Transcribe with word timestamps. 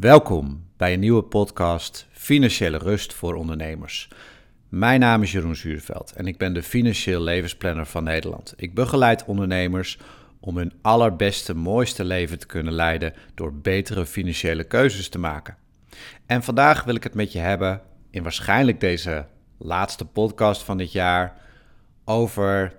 Welkom 0.00 0.64
bij 0.76 0.92
een 0.92 1.00
nieuwe 1.00 1.22
podcast 1.22 2.06
Financiële 2.10 2.78
Rust 2.78 3.12
voor 3.12 3.34
Ondernemers. 3.34 4.08
Mijn 4.68 5.00
naam 5.00 5.22
is 5.22 5.32
Jeroen 5.32 5.56
Zuurveld 5.56 6.12
en 6.12 6.26
ik 6.26 6.38
ben 6.38 6.52
de 6.52 6.62
financieel 6.62 7.20
levensplanner 7.20 7.86
van 7.86 8.04
Nederland. 8.04 8.54
Ik 8.56 8.74
begeleid 8.74 9.24
ondernemers 9.24 9.98
om 10.40 10.56
hun 10.56 10.72
allerbeste, 10.82 11.54
mooiste 11.54 12.04
leven 12.04 12.38
te 12.38 12.46
kunnen 12.46 12.72
leiden 12.72 13.14
door 13.34 13.54
betere 13.54 14.06
financiële 14.06 14.64
keuzes 14.64 15.08
te 15.08 15.18
maken. 15.18 15.56
En 16.26 16.42
vandaag 16.42 16.84
wil 16.84 16.94
ik 16.94 17.02
het 17.02 17.14
met 17.14 17.32
je 17.32 17.38
hebben, 17.38 17.80
in 18.10 18.22
waarschijnlijk 18.22 18.80
deze 18.80 19.26
laatste 19.58 20.04
podcast 20.04 20.62
van 20.62 20.78
dit 20.78 20.92
jaar, 20.92 21.36
over 22.04 22.74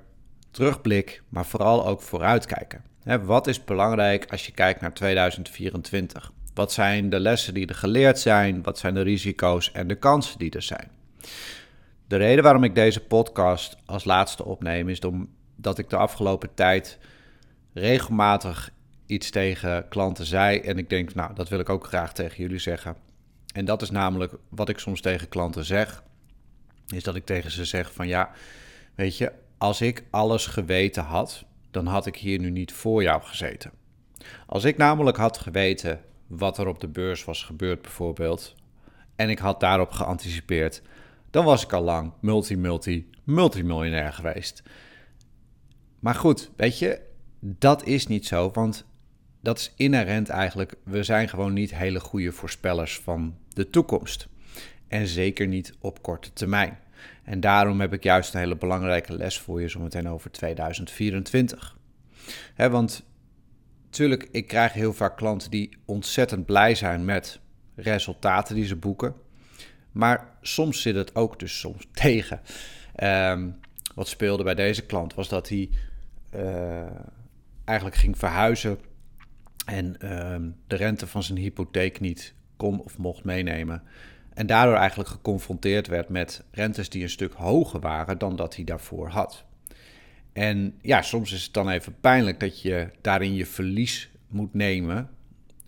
terugblik, 0.51 1.23
maar 1.29 1.45
vooral 1.45 1.87
ook 1.87 2.01
vooruitkijken. 2.01 2.83
Wat 3.23 3.47
is 3.47 3.63
belangrijk 3.63 4.31
als 4.31 4.45
je 4.45 4.51
kijkt 4.51 4.81
naar 4.81 4.93
2024? 4.93 6.31
Wat 6.59 6.71
zijn 6.71 7.09
de 7.09 7.19
lessen 7.19 7.53
die 7.53 7.67
er 7.67 7.75
geleerd 7.75 8.19
zijn? 8.19 8.63
Wat 8.63 8.77
zijn 8.77 8.93
de 8.93 9.01
risico's 9.01 9.71
en 9.71 9.87
de 9.87 9.95
kansen 9.95 10.39
die 10.39 10.51
er 10.51 10.61
zijn? 10.61 10.91
De 12.07 12.15
reden 12.15 12.43
waarom 12.43 12.63
ik 12.63 12.75
deze 12.75 12.99
podcast 12.99 13.77
als 13.85 14.03
laatste 14.03 14.45
opneem 14.45 14.89
is 14.89 14.99
omdat 14.99 15.77
ik 15.77 15.89
de 15.89 15.95
afgelopen 15.95 16.53
tijd 16.53 16.97
regelmatig 17.73 18.69
iets 19.05 19.29
tegen 19.29 19.87
klanten 19.87 20.25
zei 20.25 20.59
en 20.59 20.77
ik 20.77 20.89
denk, 20.89 21.13
nou, 21.13 21.33
dat 21.33 21.49
wil 21.49 21.59
ik 21.59 21.69
ook 21.69 21.85
graag 21.85 22.13
tegen 22.13 22.37
jullie 22.37 22.59
zeggen. 22.59 22.95
En 23.53 23.65
dat 23.65 23.81
is 23.81 23.89
namelijk 23.89 24.33
wat 24.49 24.69
ik 24.69 24.79
soms 24.79 25.01
tegen 25.01 25.29
klanten 25.29 25.65
zeg, 25.65 26.03
is 26.87 27.03
dat 27.03 27.15
ik 27.15 27.25
tegen 27.25 27.51
ze 27.51 27.65
zeg 27.65 27.93
van 27.93 28.07
ja, 28.07 28.31
weet 28.95 29.17
je, 29.17 29.31
als 29.57 29.81
ik 29.81 30.03
alles 30.09 30.45
geweten 30.45 31.03
had, 31.03 31.45
dan 31.71 31.85
had 31.85 32.05
ik 32.05 32.15
hier 32.15 32.39
nu 32.39 32.49
niet 32.49 32.73
voor 32.73 33.03
jou 33.03 33.21
gezeten. 33.21 33.71
Als 34.45 34.63
ik 34.63 34.77
namelijk 34.77 35.17
had 35.17 35.37
geweten 35.37 36.07
wat 36.29 36.57
er 36.57 36.67
op 36.67 36.79
de 36.79 36.87
beurs 36.87 37.25
was 37.25 37.43
gebeurd 37.43 37.81
bijvoorbeeld, 37.81 38.55
en 39.15 39.29
ik 39.29 39.39
had 39.39 39.59
daarop 39.59 39.91
geanticipeerd, 39.91 40.81
dan 41.29 41.45
was 41.45 41.63
ik 41.63 41.73
al 41.73 41.83
lang 41.83 42.11
multi-multi 42.19 43.09
multimiljonair 43.23 44.13
geweest. 44.13 44.63
Maar 45.99 46.15
goed, 46.15 46.51
weet 46.55 46.79
je, 46.79 47.01
dat 47.39 47.85
is 47.85 48.07
niet 48.07 48.25
zo, 48.25 48.51
want 48.51 48.85
dat 49.41 49.57
is 49.57 49.73
inherent 49.75 50.29
eigenlijk. 50.29 50.75
We 50.83 51.03
zijn 51.03 51.29
gewoon 51.29 51.53
niet 51.53 51.75
hele 51.75 51.99
goede 51.99 52.31
voorspellers 52.31 52.99
van 52.99 53.37
de 53.49 53.69
toekomst. 53.69 54.27
En 54.87 55.07
zeker 55.07 55.47
niet 55.47 55.73
op 55.79 56.01
korte 56.01 56.33
termijn. 56.33 56.79
En 57.23 57.39
daarom 57.39 57.79
heb 57.79 57.93
ik 57.93 58.03
juist 58.03 58.33
een 58.33 58.39
hele 58.39 58.55
belangrijke 58.55 59.13
les 59.13 59.39
voor 59.39 59.61
je 59.61 59.67
zometeen 59.67 60.09
over 60.09 60.31
2024. 60.31 61.77
He, 62.53 62.69
want 62.69 63.03
Tuurlijk, 63.89 64.27
ik 64.31 64.47
krijg 64.47 64.73
heel 64.73 64.93
vaak 64.93 65.17
klanten 65.17 65.51
die 65.51 65.77
ontzettend 65.85 66.45
blij 66.45 66.75
zijn 66.75 67.05
met 67.05 67.39
resultaten 67.75 68.55
die 68.55 68.65
ze 68.65 68.75
boeken. 68.75 69.13
Maar 69.91 70.27
soms 70.41 70.81
zit 70.81 70.95
het 70.95 71.15
ook 71.15 71.39
dus 71.39 71.59
soms 71.59 71.87
tegen. 72.03 72.41
Um, 73.03 73.59
wat 73.95 74.07
speelde 74.07 74.43
bij 74.43 74.55
deze 74.55 74.85
klant 74.85 75.13
was 75.13 75.29
dat 75.29 75.49
hij 75.49 75.69
uh, 76.35 76.81
eigenlijk 77.65 77.97
ging 77.97 78.17
verhuizen 78.17 78.79
en 79.65 80.13
um, 80.33 80.55
de 80.67 80.75
rente 80.75 81.07
van 81.07 81.23
zijn 81.23 81.37
hypotheek 81.37 81.99
niet 81.99 82.33
kon 82.57 82.83
of 82.83 82.97
mocht 82.97 83.23
meenemen. 83.23 83.83
En 84.33 84.47
daardoor 84.47 84.75
eigenlijk 84.75 85.09
geconfronteerd 85.09 85.87
werd 85.87 86.09
met 86.09 86.43
rentes 86.51 86.89
die 86.89 87.03
een 87.03 87.09
stuk 87.09 87.33
hoger 87.33 87.79
waren 87.79 88.17
dan 88.17 88.35
dat 88.35 88.55
hij 88.55 88.63
daarvoor 88.63 89.07
had. 89.07 89.45
En 90.33 90.79
ja, 90.81 91.01
soms 91.01 91.31
is 91.33 91.43
het 91.43 91.53
dan 91.53 91.69
even 91.69 91.95
pijnlijk 92.01 92.39
dat 92.39 92.61
je 92.61 92.89
daarin 93.01 93.35
je 93.35 93.45
verlies 93.45 94.09
moet 94.27 94.53
nemen. 94.53 95.09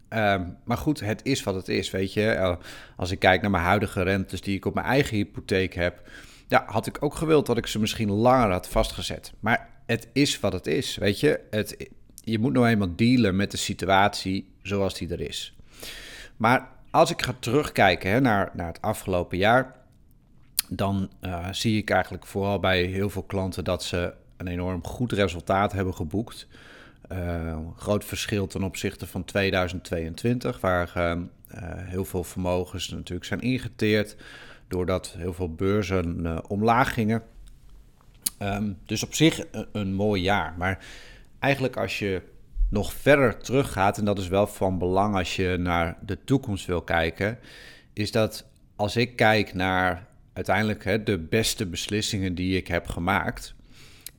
Ehm, 0.10 0.50
maar 0.64 0.78
goed, 0.78 1.00
het 1.00 1.22
is 1.24 1.44
wat 1.44 1.56
het 1.56 1.68
is, 1.68 1.92
weet 1.92 2.14
je. 2.14 2.30
Eh, 2.30 2.56
als 2.96 3.12
ik 3.12 3.20
kijk 3.20 3.42
naar 3.42 3.52
mijn 3.52 3.64
huidige 3.64 4.04
rentes 4.04 4.42
die 4.42 4.56
ik 4.56 4.66
op 4.66 4.74
mijn 4.74 4.86
eigen 4.86 5.18
hypotheek 5.18 5.74
heb... 5.74 6.10
Ja, 6.48 6.64
had 6.68 6.88
ik 6.88 7.04
ook 7.04 7.16
gewild 7.16 7.46
dat 7.46 7.58
ik 7.58 7.68
ze 7.68 7.80
misschien 7.80 8.12
langer 8.12 8.52
had 8.52 8.68
vastgezet. 8.68 9.34
Maar 9.40 9.70
het 9.86 10.08
is 10.14 10.40
wat 10.40 10.54
het 10.54 10.68
is, 10.68 10.98
weet 10.98 11.20
je. 11.20 11.40
Het, 11.50 11.90
je 12.24 12.40
moet 12.40 12.54
nou 12.54 12.68
eenmaal 12.68 12.96
dealen 12.96 13.36
met 13.36 13.52
de 13.52 13.58
situatie 13.58 14.54
zoals 14.62 14.94
die 14.94 15.10
er 15.10 15.22
is. 15.22 15.56
Maar 16.38 16.68
als 16.90 17.12
ik 17.12 17.22
ga 17.22 17.34
terugkijken 17.40 18.12
hè, 18.12 18.22
naar, 18.22 18.52
naar 18.54 18.68
het 18.68 18.82
afgelopen 18.82 19.38
jaar... 19.38 19.76
dan 20.70 21.12
uh, 21.22 21.48
zie 21.52 21.78
ik 21.78 21.90
eigenlijk 21.90 22.26
vooral 22.26 22.60
bij 22.60 22.84
heel 22.84 23.10
veel 23.10 23.24
klanten 23.24 23.64
dat 23.64 23.84
ze 23.84 24.14
een 24.42 24.48
enorm 24.48 24.86
goed 24.86 25.12
resultaat 25.12 25.72
hebben 25.72 25.94
geboekt. 25.94 26.48
Uh, 27.12 27.58
groot 27.78 28.06
verschil 28.06 28.48
ten 28.48 28.64
opzichte 28.64 29.08
van 29.08 29.26
2022, 29.26 30.60
waar 30.60 30.92
uh, 30.98 31.14
heel 31.78 32.06
veel 32.06 32.24
vermogens 32.24 32.90
natuurlijk 32.90 33.28
zijn 33.28 33.42
ingeteerd, 33.42 34.16
doordat 34.68 35.16
heel 35.18 35.34
veel 35.34 35.54
beurzen 35.54 36.50
omlaag 36.50 36.94
gingen. 36.94 37.24
Um, 38.42 38.78
dus 38.86 39.04
op 39.04 39.14
zich 39.14 39.44
een, 39.52 39.68
een, 39.72 39.94
mooi 39.94 40.22
jaar. 40.22 40.54
Maar 40.58 40.86
eigenlijk 41.40 41.78
als 41.78 42.00
je 42.00 42.22
nog 42.70 42.94
verder 42.94 43.38
teruggaat, 43.38 43.98
en 43.98 44.06
dat 44.06 44.20
is 44.20 44.28
wel 44.28 44.48
van 44.48 44.78
belang 44.78 45.16
als 45.16 45.36
je 45.36 45.58
naar 45.60 45.98
de 46.06 46.24
toekomst 46.24 46.66
wil 46.66 46.82
kijken, 46.82 47.40
is 47.94 48.12
dat 48.12 48.46
als 48.76 48.96
ik 48.96 49.16
kijk 49.16 49.54
naar 49.54 50.08
uiteindelijk 50.34 50.84
hè, 50.84 51.04
de 51.04 51.18
beste 51.18 51.66
beslissingen 51.66 52.36
die 52.36 52.58
ik 52.58 52.68
heb 52.68 52.88
gemaakt, 52.88 53.56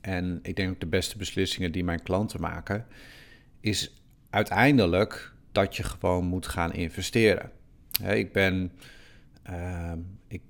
en 0.03 0.39
ik 0.41 0.55
denk 0.55 0.71
ook 0.71 0.79
de 0.79 0.85
beste 0.85 1.17
beslissingen 1.17 1.71
die 1.71 1.83
mijn 1.83 2.03
klanten 2.03 2.41
maken, 2.41 2.85
is 3.59 3.93
uiteindelijk 4.29 5.33
dat 5.51 5.75
je 5.75 5.83
gewoon 5.83 6.25
moet 6.25 6.47
gaan 6.47 6.73
investeren. 6.73 7.51
ik 8.07 8.31
ben, 8.31 8.71
uh, 9.49 9.91
ik, 10.27 10.41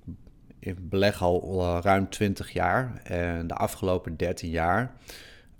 beleg 0.78 1.22
al 1.22 1.81
ruim 1.81 2.09
20 2.09 2.52
jaar 2.52 3.02
en 3.03 3.47
de 3.47 3.53
afgelopen 3.53 4.18
13 4.18 4.50
jaar 4.50 4.96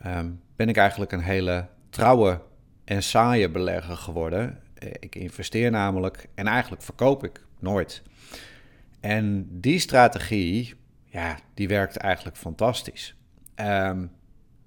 uh, 0.05 0.19
ben 0.55 0.69
ik 0.69 0.77
eigenlijk 0.77 1.11
een 1.11 1.21
hele 1.21 1.67
trouwe 1.89 2.41
en 2.83 3.03
saaie 3.03 3.49
belegger 3.49 3.97
geworden. 3.97 4.59
Ik 4.99 5.15
investeer 5.15 5.71
namelijk 5.71 6.27
en 6.35 6.47
eigenlijk 6.47 6.81
verkoop 6.81 7.23
ik 7.23 7.45
nooit. 7.59 8.01
En 8.99 9.47
die 9.59 9.79
strategie, 9.79 10.73
ja, 11.05 11.39
die 11.53 11.67
werkt 11.67 11.97
eigenlijk 11.97 12.37
fantastisch. 12.37 13.15
Um, 13.55 14.11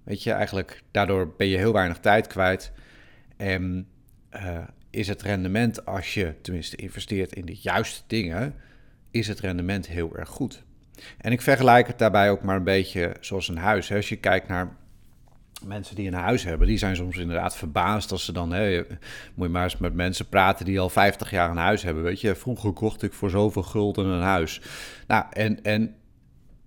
weet 0.04 0.22
je, 0.22 0.32
eigenlijk 0.32 0.82
daardoor 0.91 1.34
ben 1.36 1.47
je 1.47 1.56
heel 1.56 1.72
weinig 1.72 1.98
tijd 1.98 2.26
kwijt. 2.26 2.72
En 3.36 3.88
uh, 4.34 4.58
is 4.91 5.08
het 5.08 5.22
rendement, 5.22 5.86
als 5.86 6.14
je 6.14 6.34
tenminste 6.41 6.76
investeert 6.76 7.32
in 7.32 7.44
de 7.44 7.56
juiste 7.60 8.02
dingen, 8.06 8.54
is 9.10 9.28
het 9.28 9.41
rendement 9.41 9.86
heel 9.86 10.16
erg 10.16 10.28
goed. 10.28 10.64
En 11.19 11.32
ik 11.32 11.42
vergelijk 11.42 11.86
het 11.86 11.98
daarbij 11.98 12.30
ook 12.30 12.42
maar 12.42 12.56
een 12.56 12.64
beetje 12.64 13.16
zoals 13.20 13.48
een 13.48 13.56
huis. 13.56 13.92
Als 13.92 14.08
je 14.08 14.16
kijkt 14.16 14.48
naar 14.48 14.76
mensen 15.64 15.97
die 15.97 16.06
een 16.06 16.14
huis 16.14 16.44
hebben, 16.44 16.66
die 16.66 16.78
zijn 16.78 16.97
soms 16.97 17.16
inderdaad 17.16 17.56
verbaasd 17.56 18.12
als 18.12 18.24
ze 18.24 18.32
dan, 18.32 18.53
hè, 18.53 18.82
moet 19.34 19.47
je 19.47 19.53
maar 19.53 19.64
eens 19.64 19.76
met 19.76 19.94
mensen 19.94 20.28
praten 20.28 20.64
die 20.64 20.80
al 20.80 20.88
50 20.88 21.30
jaar 21.30 21.50
een 21.50 21.56
huis 21.56 21.82
hebben. 21.82 22.03
Weet 22.03 22.20
je, 22.20 22.34
vroeger 22.34 22.72
kocht 22.72 23.03
ik 23.03 23.12
voor 23.12 23.30
zoveel 23.30 23.62
gulden 23.62 24.06
een 24.06 24.22
huis. 24.22 24.60
Nou, 25.06 25.24
en, 25.30 25.62
en 25.62 25.94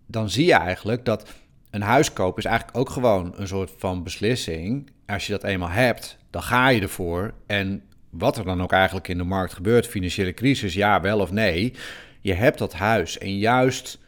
dan 0.05 0.29
zie 0.29 0.45
je 0.45 0.53
eigenlijk 0.53 1.05
dat 1.05 1.33
een 1.69 1.81
huis 1.81 2.13
kopen 2.13 2.43
is 2.43 2.49
eigenlijk 2.49 2.77
ook 2.77 2.89
gewoon 2.89 3.33
een 3.35 3.47
soort 3.47 3.71
van 3.77 4.03
beslissing. 4.03 4.89
Als 5.05 5.27
je 5.27 5.31
dat 5.31 5.43
eenmaal 5.43 5.69
hebt, 5.69 6.17
dan 6.29 6.43
ga 6.43 6.67
je 6.67 6.81
ervoor. 6.81 7.33
En 7.47 7.83
wat 8.09 8.37
er 8.37 8.43
dan 8.43 8.61
ook 8.61 8.71
eigenlijk 8.71 9.07
in 9.07 9.17
de 9.17 9.23
markt 9.23 9.53
gebeurt, 9.53 9.87
financiële 9.87 10.33
crisis, 10.33 10.73
ja, 10.73 11.01
wel 11.01 11.19
of 11.19 11.31
nee, 11.31 11.73
je 12.21 12.33
hebt 12.33 12.57
dat 12.57 12.73
huis. 12.73 13.17
En 13.17 13.37
juist 13.37 13.99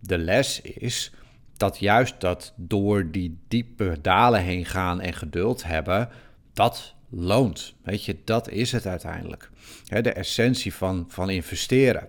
de 0.00 0.18
les 0.18 0.60
is 0.60 1.12
dat 1.56 1.78
juist 1.78 2.20
dat 2.20 2.52
door 2.56 3.10
die 3.10 3.38
diepe 3.48 3.98
dalen 4.02 4.42
heen 4.42 4.64
gaan 4.64 5.00
en 5.00 5.12
geduld 5.12 5.64
hebben, 5.64 6.08
dat 6.52 6.94
loont. 7.10 7.74
Weet 7.82 8.04
je, 8.04 8.16
dat 8.24 8.50
is 8.50 8.72
het 8.72 8.86
uiteindelijk. 8.86 9.50
de 9.88 10.12
essentie 10.12 10.74
van, 10.74 11.04
van 11.08 11.30
investeren. 11.30 12.08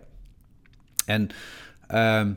En 1.05 1.29
uh, 1.91 2.27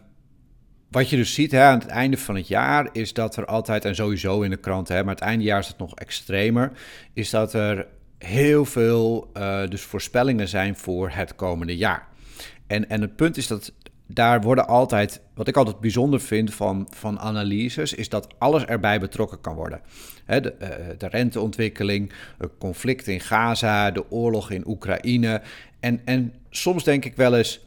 wat 0.90 1.10
je 1.10 1.16
dus 1.16 1.34
ziet 1.34 1.52
hè, 1.52 1.62
aan 1.62 1.78
het 1.78 1.88
einde 1.88 2.16
van 2.16 2.34
het 2.36 2.48
jaar 2.48 2.88
is 2.92 3.12
dat 3.12 3.36
er 3.36 3.46
altijd, 3.46 3.84
en 3.84 3.94
sowieso 3.94 4.42
in 4.42 4.50
de 4.50 4.56
kranten, 4.56 4.96
hè, 4.96 5.04
maar 5.04 5.14
het 5.14 5.24
eindejaar 5.24 5.58
is 5.58 5.68
het 5.68 5.78
nog 5.78 5.94
extremer, 5.94 6.72
is 7.12 7.30
dat 7.30 7.52
er 7.52 7.86
heel 8.18 8.64
veel 8.64 9.30
uh, 9.36 9.66
dus 9.68 9.82
voorspellingen 9.82 10.48
zijn 10.48 10.76
voor 10.76 11.10
het 11.10 11.34
komende 11.34 11.76
jaar. 11.76 12.08
En, 12.66 12.88
en 12.88 13.00
het 13.00 13.16
punt 13.16 13.36
is 13.36 13.46
dat 13.46 13.72
daar 14.06 14.40
worden 14.40 14.66
altijd, 14.66 15.20
wat 15.34 15.48
ik 15.48 15.56
altijd 15.56 15.80
bijzonder 15.80 16.20
vind 16.20 16.54
van, 16.54 16.86
van 16.96 17.18
analyses, 17.18 17.94
is 17.94 18.08
dat 18.08 18.34
alles 18.38 18.64
erbij 18.64 19.00
betrokken 19.00 19.40
kan 19.40 19.54
worden. 19.54 19.80
De, 20.26 20.54
uh, 20.60 20.68
de 20.98 21.06
renteontwikkeling, 21.06 22.12
het 22.38 22.50
conflict 22.58 23.06
in 23.06 23.20
Gaza, 23.20 23.90
de 23.90 24.10
oorlog 24.10 24.50
in 24.50 24.66
Oekraïne. 24.66 25.42
En, 25.80 26.00
en 26.04 26.34
soms 26.50 26.84
denk 26.84 27.04
ik 27.04 27.16
wel 27.16 27.36
eens, 27.36 27.60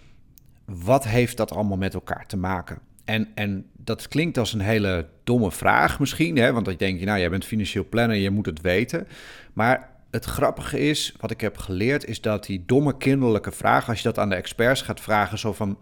wat 0.65 1.07
heeft 1.07 1.37
dat 1.37 1.51
allemaal 1.51 1.77
met 1.77 1.93
elkaar 1.93 2.27
te 2.27 2.37
maken? 2.37 2.79
En, 3.05 3.27
en 3.35 3.65
dat 3.77 4.07
klinkt 4.07 4.37
als 4.37 4.53
een 4.53 4.61
hele 4.61 5.07
domme 5.23 5.51
vraag 5.51 5.99
misschien, 5.99 6.37
hè? 6.37 6.53
want 6.53 6.65
dan 6.65 6.75
denk 6.77 6.99
je, 6.99 7.05
nou, 7.05 7.19
jij 7.19 7.29
bent 7.29 7.45
financieel 7.45 7.85
planner, 7.89 8.17
je 8.17 8.29
moet 8.29 8.45
het 8.45 8.61
weten. 8.61 9.07
Maar 9.53 9.89
het 10.11 10.25
grappige 10.25 10.79
is, 10.79 11.15
wat 11.19 11.31
ik 11.31 11.41
heb 11.41 11.57
geleerd, 11.57 12.05
is 12.05 12.21
dat 12.21 12.45
die 12.45 12.63
domme 12.65 12.97
kinderlijke 12.97 13.51
vraag, 13.51 13.89
als 13.89 13.97
je 13.97 14.03
dat 14.03 14.19
aan 14.19 14.29
de 14.29 14.35
experts 14.35 14.81
gaat 14.81 15.01
vragen, 15.01 15.37
zo 15.37 15.53
van, 15.53 15.77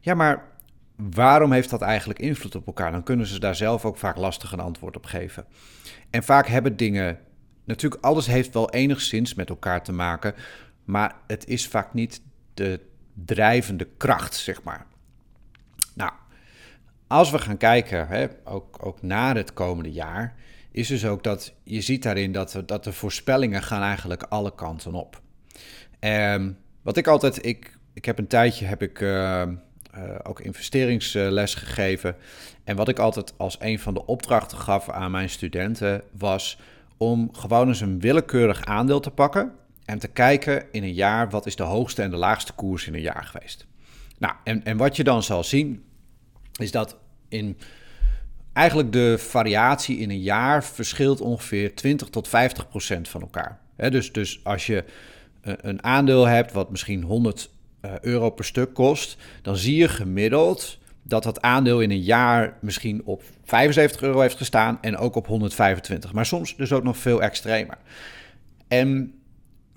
ja, 0.00 0.14
maar 0.14 0.44
waarom 0.96 1.52
heeft 1.52 1.70
dat 1.70 1.82
eigenlijk 1.82 2.18
invloed 2.18 2.54
op 2.54 2.66
elkaar? 2.66 2.90
Dan 2.92 3.02
kunnen 3.02 3.26
ze 3.26 3.40
daar 3.40 3.54
zelf 3.54 3.84
ook 3.84 3.96
vaak 3.96 4.16
lastig 4.16 4.52
een 4.52 4.60
antwoord 4.60 4.96
op 4.96 5.04
geven. 5.04 5.44
En 6.10 6.22
vaak 6.22 6.46
hebben 6.46 6.76
dingen, 6.76 7.18
natuurlijk 7.64 8.04
alles 8.04 8.26
heeft 8.26 8.54
wel 8.54 8.70
enigszins 8.70 9.34
met 9.34 9.48
elkaar 9.48 9.82
te 9.82 9.92
maken, 9.92 10.34
maar 10.84 11.14
het 11.26 11.46
is 11.46 11.68
vaak 11.68 11.94
niet 11.94 12.22
de 12.54 12.80
drijvende 13.24 13.88
kracht, 13.96 14.34
zeg 14.34 14.62
maar. 14.62 14.86
Als 17.06 17.30
we 17.30 17.38
gaan 17.38 17.56
kijken, 17.56 18.08
hè, 18.08 18.26
ook, 18.44 18.78
ook 18.86 19.02
naar 19.02 19.36
het 19.36 19.52
komende 19.52 19.92
jaar, 19.92 20.34
is 20.70 20.88
dus 20.88 21.06
ook 21.06 21.22
dat 21.22 21.52
je 21.62 21.80
ziet 21.80 22.02
daarin 22.02 22.32
dat, 22.32 22.62
dat 22.66 22.84
de 22.84 22.92
voorspellingen 22.92 23.62
gaan 23.62 23.82
eigenlijk 23.82 24.22
alle 24.22 24.54
kanten 24.54 24.94
op. 24.94 25.20
Um, 26.00 26.58
wat 26.82 26.96
ik 26.96 27.06
altijd, 27.06 27.46
ik, 27.46 27.78
ik 27.92 28.04
heb 28.04 28.18
een 28.18 28.26
tijdje 28.26 28.66
heb 28.66 28.82
ik 28.82 29.00
uh, 29.00 29.42
uh, 29.96 30.14
ook 30.22 30.40
investeringsles 30.40 31.54
gegeven. 31.54 32.16
En 32.64 32.76
wat 32.76 32.88
ik 32.88 32.98
altijd 32.98 33.34
als 33.36 33.56
een 33.60 33.78
van 33.78 33.94
de 33.94 34.06
opdrachten 34.06 34.58
gaf 34.58 34.90
aan 34.90 35.10
mijn 35.10 35.30
studenten 35.30 36.02
was 36.18 36.58
om 36.96 37.28
gewoon 37.32 37.68
eens 37.68 37.80
een 37.80 38.00
willekeurig 38.00 38.64
aandeel 38.64 39.00
te 39.00 39.10
pakken 39.10 39.52
en 39.84 39.98
te 39.98 40.08
kijken 40.08 40.64
in 40.72 40.82
een 40.82 40.94
jaar 40.94 41.30
wat 41.30 41.46
is 41.46 41.56
de 41.56 41.62
hoogste 41.62 42.02
en 42.02 42.10
de 42.10 42.16
laagste 42.16 42.52
koers 42.52 42.86
in 42.86 42.94
een 42.94 43.00
jaar 43.00 43.24
geweest. 43.24 43.66
Nou, 44.18 44.34
en, 44.44 44.64
en 44.64 44.76
wat 44.76 44.96
je 44.96 45.04
dan 45.04 45.22
zal 45.22 45.44
zien 45.44 45.84
is 46.58 46.70
dat 46.70 46.96
in 47.28 47.58
eigenlijk 48.52 48.92
de 48.92 49.18
variatie 49.18 49.98
in 49.98 50.10
een 50.10 50.20
jaar 50.20 50.64
verschilt 50.64 51.20
ongeveer 51.20 51.74
20 51.74 52.08
tot 52.08 52.28
50 52.28 52.68
procent 52.68 53.08
van 53.08 53.20
elkaar. 53.20 53.60
dus, 53.76 54.12
dus 54.12 54.40
als 54.42 54.66
je 54.66 54.84
eh, 55.40 55.54
een 55.56 55.84
aandeel 55.84 56.24
hebt 56.26 56.52
wat 56.52 56.70
misschien 56.70 57.02
100 57.02 57.50
eh, 57.80 57.92
euro 58.00 58.30
per 58.30 58.44
stuk 58.44 58.74
kost, 58.74 59.16
dan 59.42 59.56
zie 59.56 59.76
je 59.76 59.88
gemiddeld 59.88 60.78
dat 61.02 61.22
dat 61.22 61.42
aandeel 61.42 61.80
in 61.80 61.90
een 61.90 62.02
jaar 62.02 62.56
misschien 62.60 63.02
op 63.04 63.22
75 63.44 64.02
euro 64.02 64.20
heeft 64.20 64.36
gestaan 64.36 64.78
en 64.80 64.96
ook 64.96 65.14
op 65.14 65.26
125. 65.26 66.12
Maar 66.12 66.26
soms 66.26 66.56
dus 66.56 66.72
ook 66.72 66.82
nog 66.82 66.96
veel 66.96 67.22
extremer. 67.22 67.78
En 68.68 69.15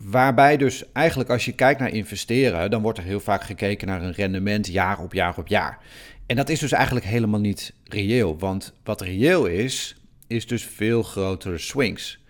waarbij 0.03 0.57
dus 0.57 0.91
eigenlijk 0.91 1.29
als 1.29 1.45
je 1.45 1.51
kijkt 1.51 1.79
naar 1.79 1.93
investeren, 1.93 2.71
dan 2.71 2.81
wordt 2.81 2.97
er 2.97 3.03
heel 3.03 3.19
vaak 3.19 3.43
gekeken 3.43 3.87
naar 3.87 4.01
een 4.01 4.13
rendement 4.13 4.67
jaar 4.67 4.99
op 4.99 5.13
jaar 5.13 5.37
op 5.37 5.47
jaar. 5.47 5.77
En 6.25 6.35
dat 6.35 6.49
is 6.49 6.59
dus 6.59 6.71
eigenlijk 6.71 7.05
helemaal 7.05 7.39
niet 7.39 7.73
reëel. 7.83 8.39
Want 8.39 8.73
wat 8.83 9.01
reëel 9.01 9.45
is, 9.45 9.95
is 10.27 10.47
dus 10.47 10.63
veel 10.63 11.03
grotere 11.03 11.57
swings. 11.57 12.23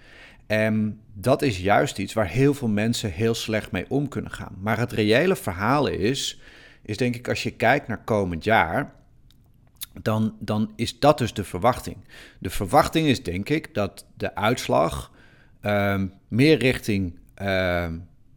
En 0.47 0.99
dat 1.13 1.41
is 1.41 1.59
juist 1.59 1.97
iets 1.97 2.13
waar 2.13 2.27
heel 2.27 2.53
veel 2.53 2.67
mensen 2.67 3.11
heel 3.11 3.33
slecht 3.33 3.71
mee 3.71 3.85
om 3.89 4.07
kunnen 4.07 4.31
gaan. 4.31 4.55
Maar 4.61 4.77
het 4.77 4.91
reële 4.91 5.35
verhaal 5.35 5.87
is, 5.87 6.39
is 6.81 6.97
denk 6.97 7.15
ik 7.15 7.27
als 7.27 7.43
je 7.43 7.51
kijkt 7.51 7.87
naar 7.87 8.03
komend 8.03 8.43
jaar, 8.43 8.93
dan, 10.01 10.35
dan 10.39 10.71
is 10.75 10.99
dat 10.99 11.17
dus 11.17 11.33
de 11.33 11.43
verwachting. 11.43 11.97
De 12.39 12.49
verwachting 12.49 13.07
is 13.07 13.23
denk 13.23 13.49
ik 13.49 13.73
dat 13.73 14.05
de 14.17 14.35
uitslag 14.35 15.11
ehm, 15.61 16.07
meer 16.27 16.57
richting 16.57 17.19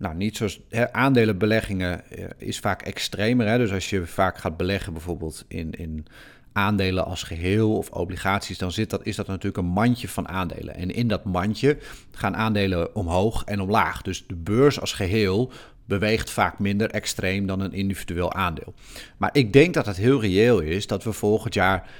nou, 0.02 0.14
niet 0.14 0.37
zoals 0.37 0.60
hè, 0.69 0.93
aandelenbeleggingen 0.93 2.10
eh, 2.10 2.25
is 2.37 2.58
vaak 2.58 2.82
extremer. 2.82 3.46
Hè? 3.46 3.58
Dus 3.58 3.72
als 3.72 3.90
je 3.90 4.06
vaak 4.06 4.38
gaat 4.38 4.56
beleggen 4.56 4.93
bijvoorbeeld 4.93 5.44
in, 5.49 5.70
in 5.70 6.06
aandelen 6.52 7.04
als 7.04 7.22
geheel 7.22 7.76
of 7.76 7.90
obligaties, 7.90 8.58
dan 8.58 8.72
zit 8.72 8.90
dat, 8.90 9.06
is 9.06 9.16
dat 9.16 9.26
natuurlijk 9.26 9.56
een 9.56 9.72
mandje 9.72 10.08
van 10.08 10.28
aandelen. 10.28 10.75
En 10.75 10.90
in 10.90 11.08
dat 11.08 11.25
mandje 11.25 11.78
gaan 12.10 12.37
aandelen 12.37 12.94
omhoog 12.94 13.44
en 13.44 13.60
omlaag. 13.60 14.02
Dus 14.02 14.26
de 14.26 14.34
beurs 14.34 14.81
als 14.81 14.93
geheel 14.93 15.52
beweegt 15.84 16.31
vaak 16.31 16.58
minder 16.58 16.90
extreem 16.90 17.46
dan 17.46 17.60
een 17.60 17.72
individueel 17.72 18.32
aandeel. 18.32 18.75
Maar 19.16 19.31
ik 19.32 19.52
denk 19.52 19.75
dat 19.75 19.87
het 19.87 19.96
heel 19.96 20.20
reëel 20.20 20.60
is 20.60 20.87
dat 20.87 21.04
we 21.04 21.12
volgend 21.12 21.54
jaar 21.54 21.90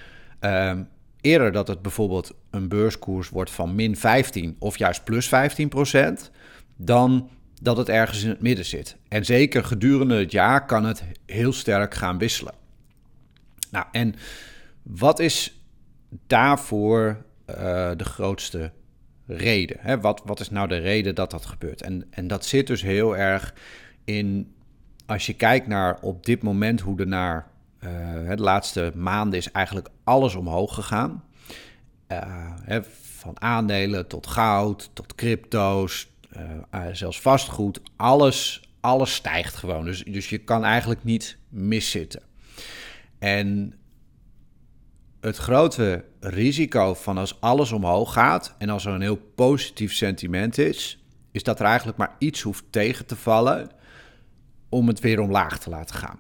ehm, 0.41 0.83
eerder 1.21 1.53
dat 1.53 1.69
het 1.69 1.83
bijvoorbeeld 1.83 2.35
een 2.51 2.69
beurskoers 2.69 3.29
wordt 3.29 3.51
van 3.51 3.75
min 3.75 3.97
15 3.97 4.57
of 4.59 4.79
juist 4.79 5.05
plus 5.05 5.29
15 5.29 5.69
procent, 5.69 6.31
dan 6.77 7.31
dat 7.63 7.77
het 7.77 7.89
ergens 7.89 8.23
in 8.23 8.29
het 8.29 8.43
midden 8.43 8.65
zit. 8.65 8.97
En 9.09 9.25
zeker 9.25 9.65
gedurende 9.65 10.19
het 10.19 10.33
jaar 10.33 10.67
kan 10.67 10.85
het 10.85 11.03
heel 11.27 11.53
sterk 11.53 11.95
gaan 11.95 12.19
wisselen. 12.19 12.55
Nou, 13.71 13.87
en 13.93 14.15
wat 14.83 15.19
is 15.19 15.61
daarvoor 16.27 17.25
uh, 17.47 17.57
de 17.97 18.05
grootste 18.05 18.73
reden? 19.27 19.77
Hè? 19.81 20.01
Wat, 20.01 20.23
wat 20.25 20.41
is 20.41 20.51
nou 20.51 20.69
de 20.69 20.79
reden 20.79 21.15
dat 21.15 21.31
dat 21.31 21.47
gebeurt? 21.47 21.83
En, 21.83 22.07
en 22.11 22.27
dat 22.27 22.45
zit 22.45 22.67
dus 22.67 22.83
heel 22.83 23.17
erg 23.17 23.55
in, 24.05 24.55
als 25.07 25.27
je 25.27 25.35
kijkt 25.35 25.67
naar 25.67 25.99
op 26.01 26.25
dit 26.27 26.43
moment 26.43 26.81
hoe 26.81 27.01
er 27.01 27.07
naar 27.07 27.51
uh, 27.81 27.91
de 28.37 28.43
laatste 28.43 28.93
maanden 28.95 29.39
is 29.39 29.51
eigenlijk 29.51 29.89
alles 30.05 30.35
omhoog 30.35 30.75
gegaan. 30.75 31.25
Uh, 32.09 32.19
hè, 32.63 32.85
van 33.03 33.41
aandelen 33.41 34.07
tot 34.07 34.27
goud, 34.27 34.91
tot 34.93 35.15
crypto's, 35.15 36.12
uh, 36.37 36.87
zelfs 36.93 37.21
vastgoed, 37.21 37.81
alles, 37.97 38.69
alles 38.81 39.15
stijgt 39.15 39.55
gewoon. 39.55 39.85
Dus, 39.85 40.05
dus 40.05 40.29
je 40.29 40.39
kan 40.39 40.65
eigenlijk 40.65 41.05
niet 41.05 41.37
miszitten. 41.49 42.23
En 43.19 43.75
het 45.21 45.37
grote 45.37 46.05
risico 46.21 46.95
van 46.95 47.19
als 47.19 47.41
alles 47.41 47.73
omhoog 47.73 48.13
gaat 48.13 48.55
en 48.59 48.69
als 48.69 48.85
er 48.85 48.93
een 48.93 49.01
heel 49.01 49.33
positief 49.35 49.93
sentiment 49.93 50.59
is, 50.59 51.05
is 51.33 51.43
dat 51.43 51.61
er 51.61 51.67
eigenlijk 51.67 51.99
maar 51.99 52.17
iets 52.19 52.41
hoeft 52.41 52.65
tegen 52.71 53.07
te 53.07 53.17
vallen 53.17 53.71
om 54.69 54.89
het 54.89 55.01
weer 55.01 55.21
omlaag 55.21 55.59
te 55.59 55.71
laten 55.71 55.97
gaan. 55.97 56.19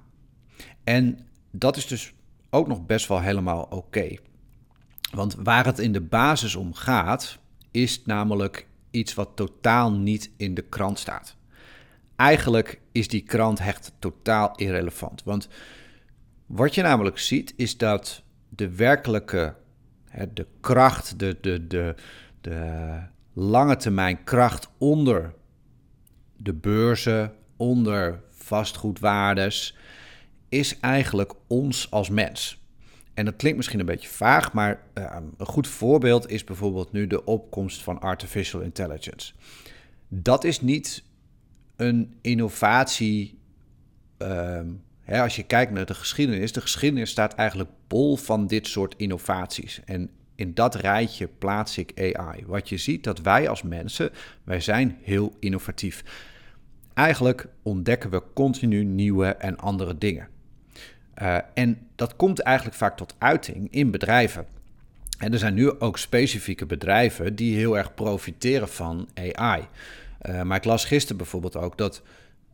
En 0.84 1.26
dat 1.50 1.76
is 1.76 1.86
dus 1.86 2.12
ook 2.50 2.66
nog 2.68 2.86
best 2.86 3.08
wel 3.08 3.20
helemaal 3.20 3.66
oké. 3.70 4.16
Want 5.10 5.34
waar 5.34 5.64
het 5.64 5.78
in 5.78 5.92
de 5.92 6.00
basis 6.00 6.54
om 6.54 6.74
gaat, 6.74 7.38
is 7.70 8.02
namelijk 8.04 8.66
iets 8.92 9.14
wat 9.14 9.30
totaal 9.34 9.92
niet 9.92 10.30
in 10.36 10.54
de 10.54 10.62
krant 10.62 10.98
staat. 10.98 11.36
Eigenlijk 12.16 12.80
is 12.92 13.08
die 13.08 13.22
krant 13.22 13.60
echt 13.60 13.92
totaal 13.98 14.52
irrelevant. 14.56 15.22
Want 15.24 15.48
wat 16.46 16.74
je 16.74 16.82
namelijk 16.82 17.18
ziet 17.18 17.54
is 17.56 17.76
dat 17.76 18.22
de 18.48 18.74
werkelijke, 18.74 19.54
de 20.34 20.46
kracht, 20.60 21.18
de, 21.18 21.38
de, 21.40 21.66
de, 21.66 21.94
de 22.40 22.98
lange 23.32 23.76
termijn 23.76 24.24
kracht 24.24 24.68
onder 24.78 25.34
de 26.36 26.54
beurzen, 26.54 27.34
onder 27.56 28.22
vastgoedwaardes, 28.30 29.76
is 30.48 30.80
eigenlijk 30.80 31.32
ons 31.46 31.90
als 31.90 32.08
mens. 32.08 32.61
En 33.14 33.24
dat 33.24 33.36
klinkt 33.36 33.56
misschien 33.56 33.80
een 33.80 33.86
beetje 33.86 34.08
vaag, 34.08 34.52
maar 34.52 34.82
uh, 34.98 35.16
een 35.36 35.46
goed 35.46 35.68
voorbeeld 35.68 36.30
is 36.30 36.44
bijvoorbeeld 36.44 36.92
nu 36.92 37.06
de 37.06 37.24
opkomst 37.24 37.82
van 37.82 38.00
artificial 38.00 38.60
intelligence. 38.60 39.32
Dat 40.08 40.44
is 40.44 40.60
niet 40.60 41.02
een 41.76 42.14
innovatie. 42.20 43.38
Uh, 44.18 44.60
hè, 45.00 45.22
als 45.22 45.36
je 45.36 45.42
kijkt 45.42 45.72
naar 45.72 45.86
de 45.86 45.94
geschiedenis, 45.94 46.52
de 46.52 46.60
geschiedenis 46.60 47.10
staat 47.10 47.34
eigenlijk 47.34 47.70
bol 47.86 48.16
van 48.16 48.46
dit 48.46 48.66
soort 48.66 48.94
innovaties. 48.96 49.80
En 49.84 50.10
in 50.34 50.54
dat 50.54 50.74
rijtje 50.74 51.28
plaats 51.28 51.78
ik 51.78 52.14
AI. 52.16 52.44
Wat 52.46 52.68
je 52.68 52.76
ziet 52.76 53.04
dat 53.04 53.20
wij 53.20 53.48
als 53.48 53.62
mensen, 53.62 54.10
wij 54.44 54.60
zijn 54.60 54.98
heel 55.02 55.36
innovatief. 55.38 56.04
Eigenlijk 56.94 57.48
ontdekken 57.62 58.10
we 58.10 58.22
continu 58.34 58.84
nieuwe 58.84 59.26
en 59.26 59.56
andere 59.56 59.98
dingen. 59.98 60.28
Uh, 61.22 61.38
en 61.54 61.86
dat 61.94 62.16
komt 62.16 62.40
eigenlijk 62.40 62.76
vaak 62.76 62.96
tot 62.96 63.14
uiting 63.18 63.68
in 63.70 63.90
bedrijven. 63.90 64.46
En 65.18 65.32
er 65.32 65.38
zijn 65.38 65.54
nu 65.54 65.80
ook 65.80 65.98
specifieke 65.98 66.66
bedrijven 66.66 67.34
die 67.34 67.56
heel 67.56 67.78
erg 67.78 67.94
profiteren 67.94 68.68
van 68.68 69.08
AI. 69.14 69.68
Eh, 70.18 70.42
maar 70.42 70.56
ik 70.56 70.64
las 70.64 70.84
gisteren 70.84 71.16
bijvoorbeeld 71.16 71.56
ook 71.56 71.78
dat 71.78 72.02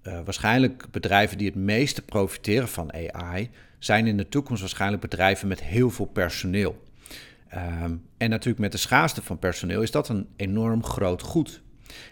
uh, 0.02 0.20
waarschijnlijk 0.24 0.84
bedrijven 0.90 1.38
die 1.38 1.46
het 1.46 1.56
meeste 1.56 2.02
profiteren 2.02 2.68
van 2.68 2.92
AI 2.92 3.50
zijn 3.78 4.06
in 4.06 4.16
de 4.16 4.28
toekomst 4.28 4.60
waarschijnlijk 4.60 5.02
bedrijven 5.02 5.48
met 5.48 5.62
heel 5.62 5.90
veel 5.90 6.06
personeel. 6.06 6.86
Um, 7.54 8.02
en 8.16 8.30
natuurlijk 8.30 8.58
met 8.58 8.72
de 8.72 8.78
schaarste 8.78 9.22
van 9.22 9.38
personeel 9.38 9.82
is 9.82 9.90
dat 9.90 10.08
een 10.08 10.28
enorm 10.36 10.84
groot 10.84 11.22
goed. 11.22 11.60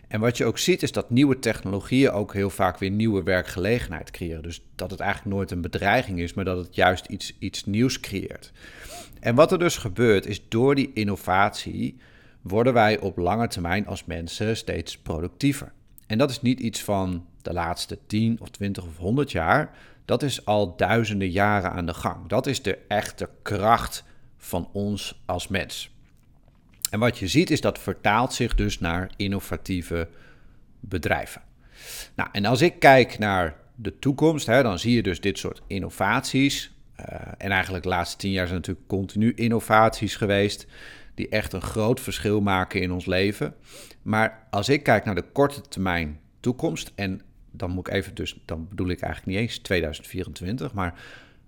En 0.08 0.20
wat 0.20 0.36
je 0.36 0.44
ook 0.44 0.58
ziet 0.58 0.82
is 0.82 0.92
dat 0.92 1.10
nieuwe 1.10 1.38
technologieën 1.38 2.10
ook 2.10 2.32
heel 2.32 2.50
vaak 2.50 2.78
weer 2.78 2.90
nieuwe 2.90 3.22
werkgelegenheid 3.22 4.10
creëren. 4.10 4.42
Dus 4.42 4.62
dat 4.74 4.90
het 4.90 5.00
eigenlijk 5.00 5.36
nooit 5.36 5.50
een 5.50 5.60
bedreiging 5.60 6.20
is, 6.20 6.34
maar 6.34 6.44
dat 6.44 6.58
het 6.58 6.74
juist 6.74 7.06
iets, 7.06 7.36
iets 7.38 7.64
nieuws 7.64 8.00
creëert. 8.00 8.52
En 9.20 9.34
wat 9.34 9.52
er 9.52 9.58
dus 9.58 9.76
gebeurt 9.76 10.26
is 10.26 10.48
door 10.48 10.74
die 10.74 10.90
innovatie 10.94 11.96
worden 12.42 12.72
wij 12.72 13.00
op 13.00 13.16
lange 13.16 13.48
termijn 13.48 13.86
als 13.86 14.04
mensen 14.04 14.56
steeds 14.56 14.98
productiever. 14.98 15.72
En 16.06 16.18
dat 16.18 16.30
is 16.30 16.42
niet 16.42 16.60
iets 16.60 16.82
van 16.82 17.26
de 17.42 17.52
laatste 17.52 17.98
10 18.06 18.40
of 18.40 18.50
20 18.50 18.84
of 18.86 18.96
100 18.96 19.32
jaar. 19.32 19.76
Dat 20.04 20.22
is 20.22 20.44
al 20.44 20.76
duizenden 20.76 21.30
jaren 21.30 21.70
aan 21.70 21.86
de 21.86 21.94
gang. 21.94 22.28
Dat 22.28 22.46
is 22.46 22.62
de 22.62 22.78
echte 22.88 23.28
kracht 23.42 24.04
van 24.36 24.68
ons 24.72 25.22
als 25.26 25.48
mens. 25.48 25.95
En 26.90 26.98
wat 26.98 27.18
je 27.18 27.28
ziet 27.28 27.50
is 27.50 27.60
dat 27.60 27.78
vertaalt 27.78 28.32
zich 28.32 28.54
dus 28.54 28.78
naar 28.78 29.10
innovatieve 29.16 30.08
bedrijven. 30.80 31.42
Nou, 32.14 32.28
en 32.32 32.44
als 32.44 32.62
ik 32.62 32.78
kijk 32.78 33.18
naar 33.18 33.56
de 33.74 33.98
toekomst, 33.98 34.46
hè, 34.46 34.62
dan 34.62 34.78
zie 34.78 34.94
je 34.94 35.02
dus 35.02 35.20
dit 35.20 35.38
soort 35.38 35.62
innovaties. 35.66 36.74
Uh, 37.00 37.06
en 37.38 37.50
eigenlijk 37.50 37.82
de 37.82 37.90
laatste 37.90 38.16
tien 38.16 38.30
jaar 38.30 38.46
zijn 38.46 38.58
natuurlijk 38.58 38.86
continu 38.86 39.32
innovaties 39.34 40.16
geweest. 40.16 40.66
Die 41.14 41.28
echt 41.28 41.52
een 41.52 41.62
groot 41.62 42.00
verschil 42.00 42.40
maken 42.40 42.80
in 42.80 42.92
ons 42.92 43.06
leven. 43.06 43.54
Maar 44.02 44.46
als 44.50 44.68
ik 44.68 44.82
kijk 44.82 45.04
naar 45.04 45.14
de 45.14 45.24
korte 45.32 45.60
termijn 45.60 46.20
toekomst. 46.46 46.92
En 46.94 47.20
dan 47.50 47.70
moet 47.70 47.88
ik 47.88 47.94
even 47.94 48.14
dus, 48.14 48.40
dan 48.44 48.68
bedoel 48.68 48.88
ik 48.88 49.00
eigenlijk 49.00 49.32
niet 49.32 49.48
eens 49.48 49.58
2024. 49.58 50.72
Maar 50.72 50.94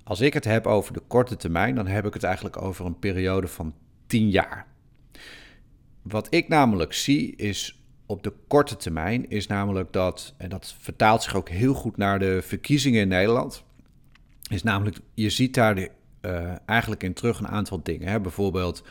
als 0.04 0.21
ik 0.21 0.35
het 0.35 0.45
heb 0.45 0.66
over 0.66 0.92
de 0.92 1.02
korte 1.07 1.37
termijn, 1.37 1.75
dan 1.75 1.87
heb 1.87 2.07
ik 2.07 2.14
het 2.14 2.23
eigenlijk 2.23 2.62
over 2.62 2.87
een 2.87 2.99
periode 2.99 3.49
van 3.49 3.75
10 4.07 4.30
jaar. 4.30 4.66
Wat 6.08 6.26
ik 6.30 6.48
namelijk 6.48 6.92
zie 6.92 7.36
is 7.36 7.82
op 8.06 8.22
de 8.22 8.32
korte 8.48 8.76
termijn, 8.76 9.30
is 9.30 9.46
namelijk 9.46 9.92
dat, 9.92 10.34
en 10.36 10.48
dat 10.48 10.74
vertaalt 10.78 11.22
zich 11.22 11.34
ook 11.34 11.48
heel 11.48 11.74
goed 11.74 11.96
naar 11.96 12.18
de 12.18 12.42
verkiezingen 12.42 13.00
in 13.00 13.08
Nederland, 13.08 13.64
is 14.50 14.62
namelijk, 14.62 14.98
je 15.14 15.30
ziet 15.30 15.54
daar 15.54 15.74
de, 15.74 15.90
uh, 16.22 16.52
eigenlijk 16.66 17.02
in 17.02 17.12
terug 17.12 17.38
een 17.38 17.48
aantal 17.48 17.80
dingen. 17.82 18.08
Hè? 18.08 18.20
Bijvoorbeeld 18.20 18.82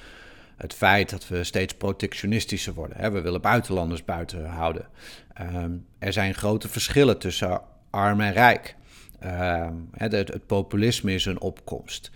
het 0.58 0.74
feit 0.74 1.10
dat 1.10 1.28
we 1.28 1.44
steeds 1.44 1.74
protectionistischer 1.74 2.74
worden. 2.74 2.98
Hè? 2.98 3.12
We 3.12 3.22
willen 3.22 3.42
buitenlanders 3.42 4.06
buiten 4.06 4.46
houden. 4.46 4.88
Um, 5.42 5.86
er 6.00 6.14
zijn 6.14 6.34
grote 6.34 6.68
verschillen 6.68 7.20
tussen 7.20 7.62
arm 7.90 8.22
en 8.22 8.34
rijk. 8.34 8.76
Uh, 9.24 9.68
het, 9.92 10.12
het, 10.12 10.46
populisme 10.46 11.14
is 11.14 11.26
een 11.26 11.42
opkomst. 11.42 12.12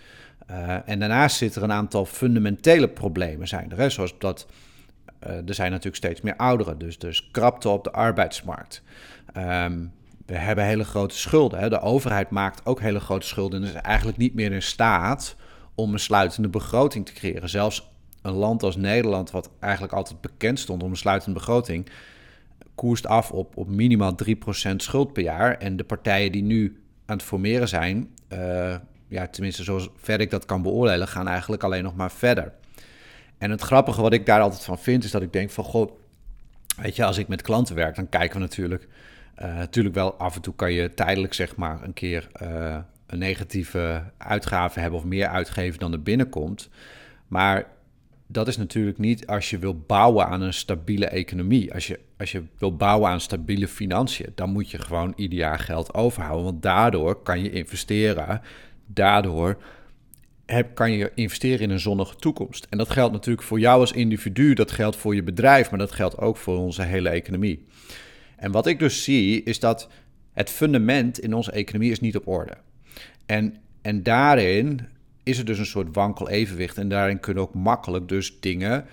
Uh, 0.50 0.88
en 0.88 0.98
daarnaast 0.98 1.36
zitten 1.36 1.62
er 1.62 1.68
een 1.68 1.74
aantal 1.74 2.06
fundamentele 2.06 2.88
problemen 2.88 3.48
zijn 3.48 3.70
er. 3.70 3.78
Hè? 3.78 3.90
Zoals 3.90 4.18
dat 4.18 4.46
er 5.26 5.54
zijn 5.54 5.70
natuurlijk 5.70 5.96
steeds 5.96 6.20
meer 6.20 6.36
ouderen, 6.36 6.78
dus, 6.78 6.98
dus 6.98 7.30
krapte 7.30 7.68
op 7.68 7.84
de 7.84 7.92
arbeidsmarkt. 7.92 8.82
Um, 9.36 9.92
we 10.26 10.38
hebben 10.38 10.64
hele 10.64 10.84
grote 10.84 11.16
schulden. 11.16 11.58
Hè? 11.58 11.68
De 11.68 11.80
overheid 11.80 12.30
maakt 12.30 12.66
ook 12.66 12.80
hele 12.80 13.00
grote 13.00 13.26
schulden 13.26 13.62
en 13.62 13.68
is 13.68 13.74
eigenlijk 13.74 14.18
niet 14.18 14.34
meer 14.34 14.52
in 14.52 14.62
staat 14.62 15.36
om 15.74 15.92
een 15.92 15.98
sluitende 15.98 16.48
begroting 16.48 17.06
te 17.06 17.12
creëren. 17.12 17.48
Zelfs 17.48 17.90
een 18.22 18.32
land 18.32 18.62
als 18.62 18.76
Nederland, 18.76 19.30
wat 19.30 19.50
eigenlijk 19.60 19.92
altijd 19.92 20.20
bekend 20.20 20.58
stond 20.58 20.82
om 20.82 20.90
een 20.90 20.96
sluitende 20.96 21.38
begroting, 21.38 21.88
koerst 22.74 23.06
af 23.06 23.30
op, 23.30 23.56
op 23.56 23.68
minimaal 23.68 24.14
3% 24.70 24.76
schuld 24.76 25.12
per 25.12 25.22
jaar. 25.22 25.58
En 25.58 25.76
de 25.76 25.84
partijen 25.84 26.32
die 26.32 26.42
nu 26.42 26.82
aan 27.06 27.16
het 27.16 27.26
formeren 27.26 27.68
zijn, 27.68 28.10
uh, 28.32 28.76
ja, 29.08 29.26
tenminste 29.26 29.62
zover 29.62 30.20
ik 30.20 30.30
dat 30.30 30.44
kan 30.44 30.62
beoordelen, 30.62 31.08
gaan 31.08 31.28
eigenlijk 31.28 31.62
alleen 31.62 31.82
nog 31.82 31.94
maar 31.94 32.12
verder. 32.12 32.52
En 33.42 33.50
het 33.50 33.60
grappige 33.60 34.02
wat 34.02 34.12
ik 34.12 34.26
daar 34.26 34.40
altijd 34.40 34.64
van 34.64 34.78
vind, 34.78 35.04
is 35.04 35.10
dat 35.10 35.22
ik 35.22 35.32
denk 35.32 35.50
van, 35.50 35.64
god, 35.64 35.92
weet 36.76 36.96
je, 36.96 37.04
als 37.04 37.18
ik 37.18 37.28
met 37.28 37.42
klanten 37.42 37.74
werk, 37.74 37.94
dan 37.94 38.08
kijken 38.08 38.36
we 38.36 38.42
natuurlijk, 38.42 38.88
uh, 39.42 39.56
natuurlijk 39.56 39.94
wel 39.94 40.14
af 40.14 40.34
en 40.34 40.40
toe 40.40 40.54
kan 40.54 40.72
je 40.72 40.94
tijdelijk 40.94 41.34
zeg 41.34 41.56
maar 41.56 41.82
een 41.82 41.92
keer 41.92 42.28
uh, 42.42 42.76
een 43.06 43.18
negatieve 43.18 44.02
uitgave 44.18 44.80
hebben 44.80 44.98
of 44.98 45.04
meer 45.04 45.26
uitgeven 45.26 45.78
dan 45.78 45.92
er 45.92 46.02
binnenkomt. 46.02 46.68
Maar 47.28 47.66
dat 48.26 48.48
is 48.48 48.56
natuurlijk 48.56 48.98
niet 48.98 49.26
als 49.26 49.50
je 49.50 49.58
wil 49.58 49.78
bouwen 49.78 50.26
aan 50.26 50.40
een 50.40 50.54
stabiele 50.54 51.06
economie. 51.06 51.74
Als 51.74 51.86
je, 51.86 52.00
als 52.18 52.32
je 52.32 52.42
wil 52.58 52.76
bouwen 52.76 53.10
aan 53.10 53.20
stabiele 53.20 53.68
financiën, 53.68 54.32
dan 54.34 54.50
moet 54.50 54.70
je 54.70 54.78
gewoon 54.78 55.12
ieder 55.16 55.38
jaar 55.38 55.58
geld 55.58 55.94
overhouden. 55.94 56.44
Want 56.44 56.62
daardoor 56.62 57.22
kan 57.22 57.42
je 57.42 57.50
investeren. 57.50 58.40
Daardoor 58.86 59.56
heb, 60.52 60.74
kan 60.74 60.92
je 60.92 61.12
investeren 61.14 61.60
in 61.60 61.70
een 61.70 61.80
zonnige 61.80 62.16
toekomst. 62.16 62.66
En 62.70 62.78
dat 62.78 62.90
geldt 62.90 63.12
natuurlijk 63.12 63.46
voor 63.46 63.60
jou 63.60 63.80
als 63.80 63.92
individu, 63.92 64.54
dat 64.54 64.70
geldt 64.70 64.96
voor 64.96 65.14
je 65.14 65.22
bedrijf, 65.22 65.70
maar 65.70 65.78
dat 65.78 65.92
geldt 65.92 66.18
ook 66.18 66.36
voor 66.36 66.58
onze 66.58 66.82
hele 66.82 67.08
economie. 67.08 67.66
En 68.36 68.52
wat 68.52 68.66
ik 68.66 68.78
dus 68.78 69.04
zie, 69.04 69.42
is 69.42 69.60
dat 69.60 69.88
het 70.32 70.50
fundament 70.50 71.18
in 71.18 71.34
onze 71.34 71.52
economie 71.52 71.90
is 71.90 72.00
niet 72.00 72.16
op 72.16 72.26
orde. 72.26 72.56
En, 73.26 73.56
en 73.82 74.02
daarin 74.02 74.80
is 75.22 75.38
er 75.38 75.44
dus 75.44 75.58
een 75.58 75.66
soort 75.66 75.94
wankel 75.94 76.28
evenwicht. 76.28 76.78
En 76.78 76.88
daarin 76.88 77.20
kunnen 77.20 77.42
ook 77.42 77.54
makkelijk 77.54 78.08
dus 78.08 78.40
dingen 78.40 78.86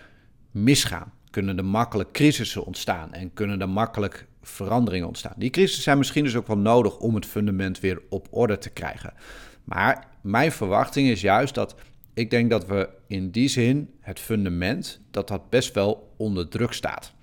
misgaan. 0.51 1.11
Kunnen 1.29 1.57
er 1.57 1.65
makkelijk 1.65 2.11
crisissen 2.11 2.65
ontstaan 2.65 3.13
en 3.13 3.33
kunnen 3.33 3.61
er 3.61 3.69
makkelijk 3.69 4.27
veranderingen 4.41 5.07
ontstaan. 5.07 5.33
Die 5.37 5.49
crisissen 5.49 5.83
zijn 5.83 5.97
misschien 5.97 6.23
dus 6.23 6.35
ook 6.35 6.47
wel 6.47 6.57
nodig 6.57 6.97
om 6.97 7.15
het 7.15 7.25
fundament 7.25 7.79
weer 7.79 8.01
op 8.09 8.27
orde 8.29 8.57
te 8.57 8.69
krijgen. 8.69 9.13
Maar 9.63 10.07
mijn 10.21 10.51
verwachting 10.51 11.07
is 11.07 11.21
juist 11.21 11.53
dat 11.53 11.75
ik 12.13 12.29
denk 12.29 12.49
dat 12.49 12.65
we 12.65 12.89
in 13.07 13.31
die 13.31 13.47
zin 13.47 13.93
het 13.99 14.19
fundament, 14.19 15.01
dat 15.11 15.27
dat 15.27 15.49
best 15.49 15.73
wel 15.73 16.13
onder 16.17 16.47
druk 16.49 16.73
staat. 16.73 17.13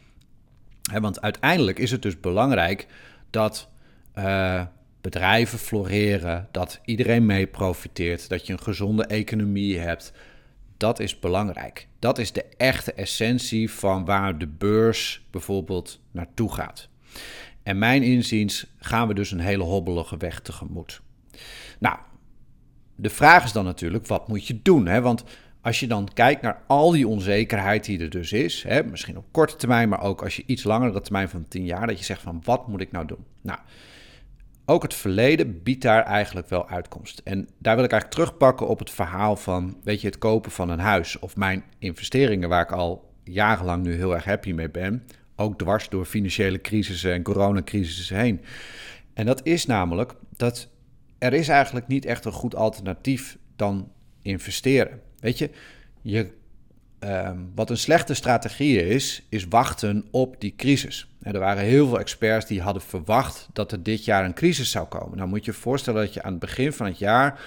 want 1.00 1.20
uiteindelijk 1.20 1.78
is 1.78 1.90
het 1.90 2.02
dus 2.02 2.20
belangrijk 2.20 2.86
dat 3.30 3.68
uh, 4.14 4.62
bedrijven 5.00 5.58
floreren, 5.58 6.48
dat 6.50 6.80
iedereen 6.84 7.26
mee 7.26 7.46
profiteert, 7.46 8.28
dat 8.28 8.46
je 8.46 8.52
een 8.52 8.62
gezonde 8.62 9.06
economie 9.06 9.78
hebt. 9.78 10.12
Dat 10.76 11.00
is 11.00 11.18
belangrijk. 11.18 11.88
Dat 11.98 12.18
is 12.18 12.32
de 12.32 12.44
echte 12.56 12.92
essentie 12.92 13.70
van 13.70 14.04
waar 14.04 14.38
de 14.38 14.46
beurs 14.46 15.26
bijvoorbeeld 15.30 16.00
naartoe 16.10 16.52
gaat. 16.52 16.88
En 17.62 17.78
mijn 17.78 18.02
inziens 18.02 18.66
gaan 18.78 19.08
we 19.08 19.14
dus 19.14 19.30
een 19.30 19.40
hele 19.40 19.62
hobbelige 19.62 20.16
weg 20.16 20.40
tegemoet. 20.40 21.00
Nou, 21.78 21.98
de 22.96 23.10
vraag 23.10 23.44
is 23.44 23.52
dan 23.52 23.64
natuurlijk, 23.64 24.06
wat 24.06 24.28
moet 24.28 24.46
je 24.46 24.62
doen? 24.62 24.86
Hè? 24.86 25.00
Want 25.00 25.24
als 25.60 25.80
je 25.80 25.86
dan 25.86 26.08
kijkt 26.14 26.42
naar 26.42 26.62
al 26.66 26.90
die 26.90 27.08
onzekerheid 27.08 27.84
die 27.84 28.00
er 28.00 28.10
dus 28.10 28.32
is, 28.32 28.62
hè, 28.62 28.84
misschien 28.84 29.16
op 29.16 29.24
korte 29.30 29.56
termijn, 29.56 29.88
maar 29.88 30.02
ook 30.02 30.22
als 30.22 30.36
je 30.36 30.42
iets 30.46 30.64
langere 30.64 31.00
termijn 31.00 31.28
van 31.28 31.48
10 31.48 31.64
jaar, 31.64 31.86
dat 31.86 31.98
je 31.98 32.04
zegt 32.04 32.22
van 32.22 32.40
wat 32.44 32.68
moet 32.68 32.80
ik 32.80 32.92
nou 32.92 33.06
doen? 33.06 33.24
Nou, 33.40 33.58
ook 34.64 34.82
het 34.82 34.94
verleden 34.94 35.62
biedt 35.62 35.82
daar 35.82 36.02
eigenlijk 36.02 36.48
wel 36.48 36.68
uitkomst. 36.68 37.20
En 37.24 37.48
daar 37.58 37.74
wil 37.76 37.84
ik 37.84 37.90
eigenlijk 37.90 38.20
terugpakken 38.20 38.68
op 38.68 38.78
het 38.78 38.90
verhaal 38.90 39.36
van, 39.36 39.76
weet 39.84 40.00
je, 40.00 40.06
het 40.06 40.18
kopen 40.18 40.50
van 40.50 40.68
een 40.68 40.78
huis 40.78 41.18
of 41.18 41.36
mijn 41.36 41.64
investeringen 41.78 42.48
waar 42.48 42.62
ik 42.62 42.72
al 42.72 43.14
jarenlang 43.24 43.82
nu 43.82 43.94
heel 43.94 44.14
erg 44.14 44.24
happy 44.24 44.52
mee 44.52 44.70
ben, 44.70 45.04
ook 45.36 45.58
dwars 45.58 45.88
door 45.88 46.04
financiële 46.04 46.60
crisissen 46.60 47.12
en 47.12 47.22
coronacrisissen 47.22 48.16
heen. 48.16 48.40
En 49.14 49.26
dat 49.26 49.40
is 49.46 49.66
namelijk 49.66 50.14
dat 50.36 50.68
er 51.18 51.32
is 51.32 51.48
eigenlijk 51.48 51.86
niet 51.86 52.04
echt 52.04 52.24
een 52.24 52.32
goed 52.32 52.54
alternatief 52.54 53.38
dan 53.56 53.92
investeren. 54.22 55.00
Weet 55.20 55.38
je, 55.38 55.50
je 56.02 56.32
Ehm, 56.98 57.38
wat 57.54 57.70
een 57.70 57.78
slechte 57.78 58.14
strategie 58.14 58.86
is, 58.86 59.22
is 59.28 59.46
wachten 59.48 60.06
op 60.10 60.40
die 60.40 60.54
crisis. 60.56 61.08
er 61.20 61.38
waren 61.38 61.62
heel 61.62 61.88
veel 61.88 61.98
experts 61.98 62.46
die 62.46 62.62
hadden 62.62 62.82
verwacht 62.82 63.48
dat 63.52 63.72
er 63.72 63.82
dit 63.82 64.04
jaar 64.04 64.24
een 64.24 64.34
crisis 64.34 64.70
zou 64.70 64.86
komen. 64.86 65.16
Nou 65.16 65.28
moet 65.28 65.44
je 65.44 65.50
je 65.50 65.56
voorstellen 65.56 66.04
dat 66.04 66.14
je 66.14 66.22
aan 66.22 66.30
het 66.30 66.40
begin 66.40 66.72
van 66.72 66.86
het 66.86 66.98
jaar 66.98 67.40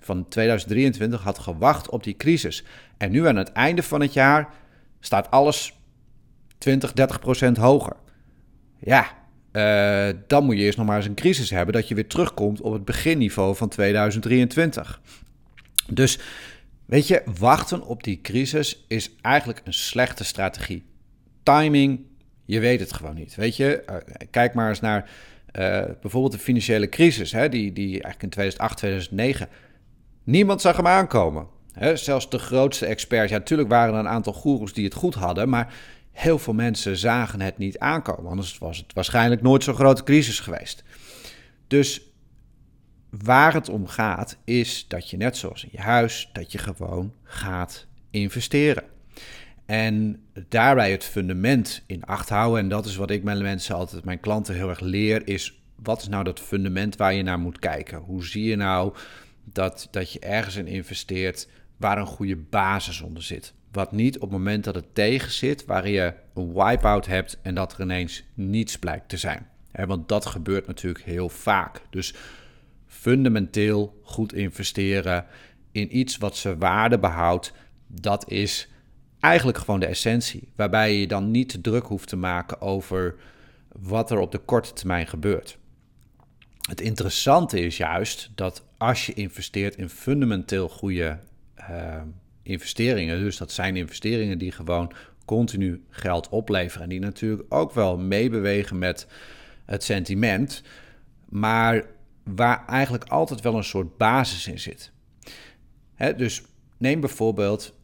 van 0.00 0.28
2023 0.28 1.22
had 1.22 1.38
gewacht 1.38 1.88
op 1.88 2.04
die 2.04 2.16
crisis. 2.16 2.64
En 2.96 3.10
nu 3.10 3.26
aan 3.26 3.36
het 3.36 3.52
einde 3.52 3.82
van 3.82 4.00
het 4.00 4.12
jaar 4.12 4.48
staat 5.00 5.30
alles 5.30 5.78
20, 6.58 6.92
30 6.92 7.18
procent 7.18 7.56
hoger. 7.56 7.96
Ja, 8.78 9.06
uh, 9.52 10.08
dan 10.26 10.44
moet 10.44 10.56
je 10.56 10.62
eerst 10.62 10.78
nog 10.78 10.86
maar 10.86 10.96
eens 10.96 11.06
een 11.06 11.14
crisis 11.14 11.50
hebben 11.50 11.74
dat 11.74 11.88
je 11.88 11.94
weer 11.94 12.08
terugkomt 12.08 12.60
op 12.60 12.72
het 12.72 12.84
beginniveau 12.84 13.56
van 13.56 13.68
2023. 13.68 15.00
Dus 15.90 16.18
Weet 16.88 17.08
je, 17.08 17.22
wachten 17.38 17.86
op 17.86 18.02
die 18.02 18.20
crisis 18.20 18.84
is 18.86 19.10
eigenlijk 19.20 19.60
een 19.64 19.72
slechte 19.72 20.24
strategie. 20.24 20.84
Timing, 21.42 22.00
je 22.44 22.60
weet 22.60 22.80
het 22.80 22.92
gewoon 22.92 23.14
niet. 23.14 23.34
Weet 23.34 23.56
je, 23.56 23.82
uh, 23.90 23.96
kijk 24.30 24.54
maar 24.54 24.68
eens 24.68 24.80
naar 24.80 25.10
uh, 25.58 25.82
bijvoorbeeld 26.00 26.32
de 26.32 26.38
financiële 26.38 26.88
crisis, 26.88 27.32
hè, 27.32 27.48
die, 27.48 27.72
die 27.72 27.90
eigenlijk 27.90 28.22
in 28.22 28.28
2008, 28.30 28.76
2009. 28.76 29.48
Niemand 30.24 30.60
zag 30.60 30.76
hem 30.76 30.86
aankomen. 30.86 31.46
Hè? 31.72 31.96
Zelfs 31.96 32.30
de 32.30 32.38
grootste 32.38 32.86
experts. 32.86 33.30
Ja, 33.30 33.38
natuurlijk 33.38 33.68
waren 33.68 33.94
er 33.94 34.00
een 34.00 34.08
aantal 34.08 34.32
goeroes 34.32 34.72
die 34.72 34.84
het 34.84 34.94
goed 34.94 35.14
hadden, 35.14 35.48
maar 35.48 35.74
heel 36.18 36.38
veel 36.38 36.54
mensen 36.54 36.96
zagen 36.96 37.40
het 37.40 37.58
niet 37.58 37.78
aankomen. 37.78 38.30
Anders 38.30 38.58
was 38.58 38.76
het 38.78 38.92
waarschijnlijk 38.92 39.42
nooit 39.42 39.64
zo'n 39.64 39.74
grote 39.74 40.02
crisis 40.02 40.40
geweest. 40.40 40.84
Dus 41.66 42.00
waar 43.10 43.54
het 43.54 43.68
om 43.68 43.86
gaat, 43.86 44.38
is 44.44 44.84
dat 44.88 45.10
je 45.10 45.16
net 45.16 45.36
zoals 45.36 45.64
in 45.64 45.68
je 45.72 45.80
huis, 45.80 46.30
dat 46.32 46.52
je 46.52 46.58
gewoon 46.58 47.12
gaat 47.22 47.86
investeren. 48.10 48.84
En 49.66 50.22
daarbij 50.48 50.90
het 50.90 51.04
fundament 51.04 51.82
in 51.86 52.04
acht 52.04 52.28
houden. 52.28 52.60
En 52.60 52.68
dat 52.68 52.86
is 52.86 52.96
wat 52.96 53.10
ik 53.10 53.22
mijn 53.22 53.42
mensen 53.42 53.74
altijd, 53.74 54.04
mijn 54.04 54.20
klanten 54.20 54.54
heel 54.54 54.68
erg 54.68 54.80
leer, 54.80 55.28
is 55.28 55.60
wat 55.82 56.00
is 56.00 56.08
nou 56.08 56.24
dat 56.24 56.40
fundament 56.40 56.96
waar 56.96 57.14
je 57.14 57.22
naar 57.22 57.38
moet 57.38 57.58
kijken? 57.58 57.98
Hoe 57.98 58.24
zie 58.24 58.44
je 58.44 58.56
nou 58.56 58.94
dat, 59.44 59.88
dat 59.90 60.12
je 60.12 60.18
ergens 60.18 60.56
in 60.56 60.66
investeert 60.66 61.48
waar 61.76 61.98
een 61.98 62.06
goede 62.06 62.36
basis 62.36 63.00
onder 63.00 63.22
zit? 63.22 63.54
Wat 63.78 63.92
niet 63.92 64.16
op 64.16 64.20
het 64.20 64.30
moment 64.30 64.64
dat 64.64 64.74
het 64.74 64.94
tegen 64.94 65.30
zit, 65.30 65.64
waar 65.64 65.88
je 65.88 66.14
een 66.34 66.52
wipeout 66.52 67.06
hebt 67.06 67.38
en 67.42 67.54
dat 67.54 67.72
er 67.72 67.80
ineens 67.80 68.24
niets 68.34 68.78
blijkt 68.78 69.08
te 69.08 69.16
zijn. 69.16 69.46
want 69.72 70.08
dat 70.08 70.26
gebeurt 70.26 70.66
natuurlijk 70.66 71.04
heel 71.04 71.28
vaak. 71.28 71.82
Dus 71.90 72.14
fundamenteel 72.86 74.00
goed 74.02 74.32
investeren 74.32 75.26
in 75.72 75.98
iets 75.98 76.16
wat 76.16 76.36
zijn 76.36 76.58
waarde 76.58 76.98
behoudt, 76.98 77.52
dat 77.86 78.30
is 78.30 78.68
eigenlijk 79.20 79.58
gewoon 79.58 79.80
de 79.80 79.86
essentie. 79.86 80.48
Waarbij 80.56 80.94
je 80.94 81.06
dan 81.06 81.30
niet 81.30 81.48
te 81.48 81.60
druk 81.60 81.84
hoeft 81.84 82.08
te 82.08 82.16
maken 82.16 82.60
over 82.60 83.14
wat 83.72 84.10
er 84.10 84.18
op 84.18 84.32
de 84.32 84.38
korte 84.38 84.72
termijn 84.72 85.06
gebeurt. 85.06 85.58
Het 86.68 86.80
interessante 86.80 87.60
is 87.60 87.76
juist 87.76 88.30
dat 88.34 88.64
als 88.76 89.06
je 89.06 89.14
investeert 89.14 89.76
in 89.76 89.88
fundamenteel 89.88 90.68
goede 90.68 91.18
uh, 91.70 92.02
investeringen, 92.48 93.18
dus 93.18 93.36
dat 93.36 93.52
zijn 93.52 93.76
investeringen 93.76 94.38
die 94.38 94.52
gewoon 94.52 94.92
continu 95.24 95.84
geld 95.90 96.28
opleveren 96.28 96.82
en 96.82 96.88
die 96.88 97.00
natuurlijk 97.00 97.42
ook 97.48 97.72
wel 97.72 97.98
meebewegen 97.98 98.78
met 98.78 99.06
het 99.64 99.84
sentiment, 99.84 100.62
maar 101.28 101.84
waar 102.22 102.66
eigenlijk 102.66 103.04
altijd 103.04 103.40
wel 103.40 103.56
een 103.56 103.64
soort 103.64 103.96
basis 103.96 104.46
in 104.46 104.58
zit. 104.58 104.92
Dus 106.16 106.42
neem 106.76 107.00
bijvoorbeeld, 107.00 107.74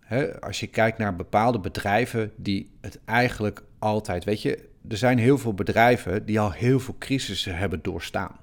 hè, 0.00 0.40
als 0.40 0.60
je 0.60 0.66
kijkt 0.66 0.98
naar 0.98 1.16
bepaalde 1.16 1.58
bedrijven 1.58 2.32
die 2.36 2.70
het 2.80 3.00
eigenlijk 3.04 3.62
altijd, 3.78 4.24
weet 4.24 4.42
je, 4.42 4.68
er 4.88 4.96
zijn 4.96 5.18
heel 5.18 5.38
veel 5.38 5.54
bedrijven 5.54 6.26
die 6.26 6.40
al 6.40 6.52
heel 6.52 6.80
veel 6.80 6.96
crisissen 6.98 7.56
hebben 7.56 7.82
doorstaan. 7.82 8.36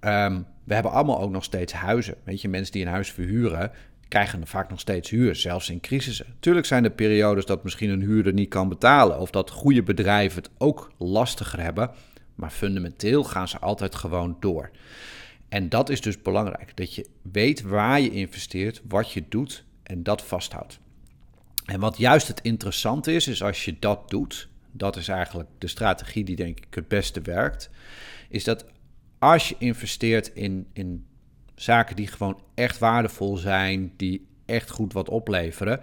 Um, 0.00 0.46
we 0.64 0.74
hebben 0.74 0.92
allemaal 0.92 1.20
ook 1.20 1.30
nog 1.30 1.44
steeds 1.44 1.72
huizen. 1.72 2.14
Weet 2.24 2.40
je, 2.40 2.48
mensen 2.48 2.72
die 2.72 2.82
een 2.82 2.90
huis 2.90 3.12
verhuren, 3.12 3.70
krijgen 4.08 4.46
vaak 4.46 4.70
nog 4.70 4.80
steeds 4.80 5.10
huur, 5.10 5.36
zelfs 5.36 5.70
in 5.70 5.80
crisissen. 5.80 6.26
Tuurlijk 6.40 6.66
zijn 6.66 6.84
er 6.84 6.90
periodes 6.90 7.44
dat 7.44 7.64
misschien 7.64 7.90
een 7.90 8.00
huurder 8.00 8.32
niet 8.32 8.48
kan 8.48 8.68
betalen 8.68 9.18
of 9.18 9.30
dat 9.30 9.50
goede 9.50 9.82
bedrijven 9.82 10.42
het 10.42 10.50
ook 10.58 10.92
lastiger 10.98 11.60
hebben, 11.60 11.90
maar 12.34 12.50
fundamenteel 12.50 13.24
gaan 13.24 13.48
ze 13.48 13.58
altijd 13.58 13.94
gewoon 13.94 14.36
door. 14.40 14.70
En 15.48 15.68
dat 15.68 15.88
is 15.88 16.00
dus 16.00 16.22
belangrijk, 16.22 16.76
dat 16.76 16.94
je 16.94 17.06
weet 17.22 17.62
waar 17.62 18.00
je 18.00 18.10
investeert, 18.10 18.82
wat 18.88 19.12
je 19.12 19.24
doet 19.28 19.64
en 19.82 20.02
dat 20.02 20.22
vasthoudt. 20.22 20.78
En 21.64 21.80
wat 21.80 21.98
juist 21.98 22.28
het 22.28 22.40
interessante 22.42 23.12
is, 23.12 23.28
is 23.28 23.42
als 23.42 23.64
je 23.64 23.76
dat 23.78 24.10
doet, 24.10 24.48
dat 24.72 24.96
is 24.96 25.08
eigenlijk 25.08 25.48
de 25.58 25.66
strategie 25.66 26.24
die 26.24 26.36
denk 26.36 26.58
ik 26.58 26.74
het 26.74 26.88
beste 26.88 27.20
werkt, 27.20 27.70
is 28.28 28.44
dat 28.44 28.64
als 29.18 29.48
je 29.48 29.54
investeert 29.58 30.30
in, 30.34 30.66
in 30.72 31.06
zaken 31.58 31.96
die 31.96 32.06
gewoon 32.06 32.40
echt 32.54 32.78
waardevol 32.78 33.36
zijn, 33.36 33.92
die 33.96 34.26
echt 34.46 34.70
goed 34.70 34.92
wat 34.92 35.08
opleveren, 35.08 35.80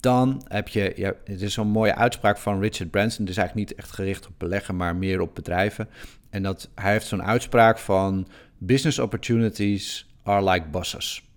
dan 0.00 0.42
heb 0.48 0.68
je, 0.68 0.92
ja, 0.96 1.12
het 1.24 1.40
is 1.40 1.52
zo'n 1.52 1.68
mooie 1.68 1.94
uitspraak 1.94 2.38
van 2.38 2.60
Richard 2.60 2.90
Branson, 2.90 3.26
is 3.26 3.36
eigenlijk 3.36 3.68
niet 3.68 3.78
echt 3.78 3.90
gericht 3.92 4.26
op 4.26 4.32
beleggen, 4.38 4.76
maar 4.76 4.96
meer 4.96 5.20
op 5.20 5.34
bedrijven. 5.34 5.88
En 6.30 6.42
dat, 6.42 6.70
hij 6.74 6.92
heeft 6.92 7.06
zo'n 7.06 7.22
uitspraak 7.22 7.78
van 7.78 8.28
business 8.58 8.98
opportunities 8.98 10.06
are 10.22 10.50
like 10.50 10.66
buses. 10.68 11.28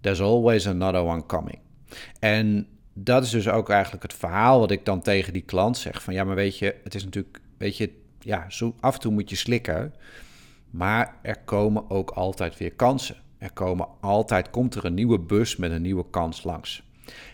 There's 0.00 0.20
always 0.20 0.66
another 0.66 1.00
one 1.00 1.26
coming. 1.26 1.58
En 2.20 2.66
dat 2.92 3.24
is 3.24 3.30
dus 3.30 3.48
ook 3.48 3.70
eigenlijk 3.70 4.02
het 4.02 4.14
verhaal 4.14 4.58
wat 4.58 4.70
ik 4.70 4.84
dan 4.84 5.00
tegen 5.00 5.32
die 5.32 5.42
klant 5.42 5.76
zeg. 5.76 6.02
Van 6.02 6.14
ja, 6.14 6.24
maar 6.24 6.34
weet 6.34 6.58
je, 6.58 6.74
het 6.84 6.94
is 6.94 7.04
natuurlijk, 7.04 7.40
weet 7.58 7.76
je, 7.76 7.90
ja, 8.20 8.50
zo 8.50 8.74
af 8.80 8.94
en 8.94 9.00
toe 9.00 9.12
moet 9.12 9.30
je 9.30 9.36
slikken. 9.36 9.94
Maar 10.70 11.14
er 11.22 11.38
komen 11.44 11.90
ook 11.90 12.10
altijd 12.10 12.58
weer 12.58 12.72
kansen. 12.72 13.16
Er 13.38 13.52
komen 13.52 13.88
altijd, 14.00 14.50
komt 14.50 14.74
er 14.74 14.84
een 14.84 14.94
nieuwe 14.94 15.18
bus 15.18 15.56
met 15.56 15.70
een 15.70 15.82
nieuwe 15.82 16.10
kans 16.10 16.44
langs. 16.44 16.82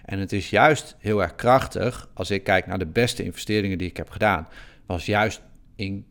En 0.05 0.19
het 0.19 0.33
is 0.33 0.50
juist 0.50 0.97
heel 0.99 1.23
erg 1.23 1.35
krachtig, 1.35 2.09
als 2.14 2.31
ik 2.31 2.45
kijk 2.45 2.67
naar 2.67 2.79
de 2.79 2.87
beste 2.87 3.25
investeringen 3.25 3.79
die 3.79 3.88
ik 3.88 3.97
heb 3.97 4.11
gedaan, 4.11 4.49
was 4.87 5.07
juist 5.07 5.43
in 5.76 6.07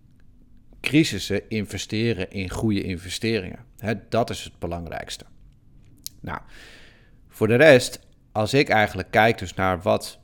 crisissen 0.82 1.50
investeren 1.50 2.32
in 2.32 2.50
goede 2.50 2.84
investeringen. 2.84 3.60
dat 4.10 4.30
is 4.30 4.44
het 4.44 4.60
belangrijkste. 4.60 5.25
Nou, 6.20 6.39
voor 7.30 7.48
de 7.48 7.56
rest, 7.56 8.00
als 8.32 8.53
ik 8.53 8.70
eigenlijk 8.70 9.12
kijk 9.12 9.38
dus 9.38 9.53
naar 9.53 9.82
wat 9.82 10.20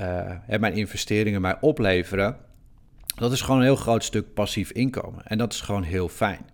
uh, 0.00 0.36
mijn 0.58 0.74
investeringen 0.74 1.40
mij 1.40 1.60
opleveren, 1.60 2.36
dat 3.14 3.32
is 3.32 3.40
gewoon 3.40 3.56
een 3.56 3.66
heel 3.66 3.76
groot 3.76 4.04
stuk 4.04 4.34
passief 4.34 4.70
inkomen. 4.70 5.26
En 5.26 5.38
dat 5.38 5.52
is 5.52 5.60
gewoon 5.60 5.82
heel 5.82 6.08
fijn. 6.08 6.50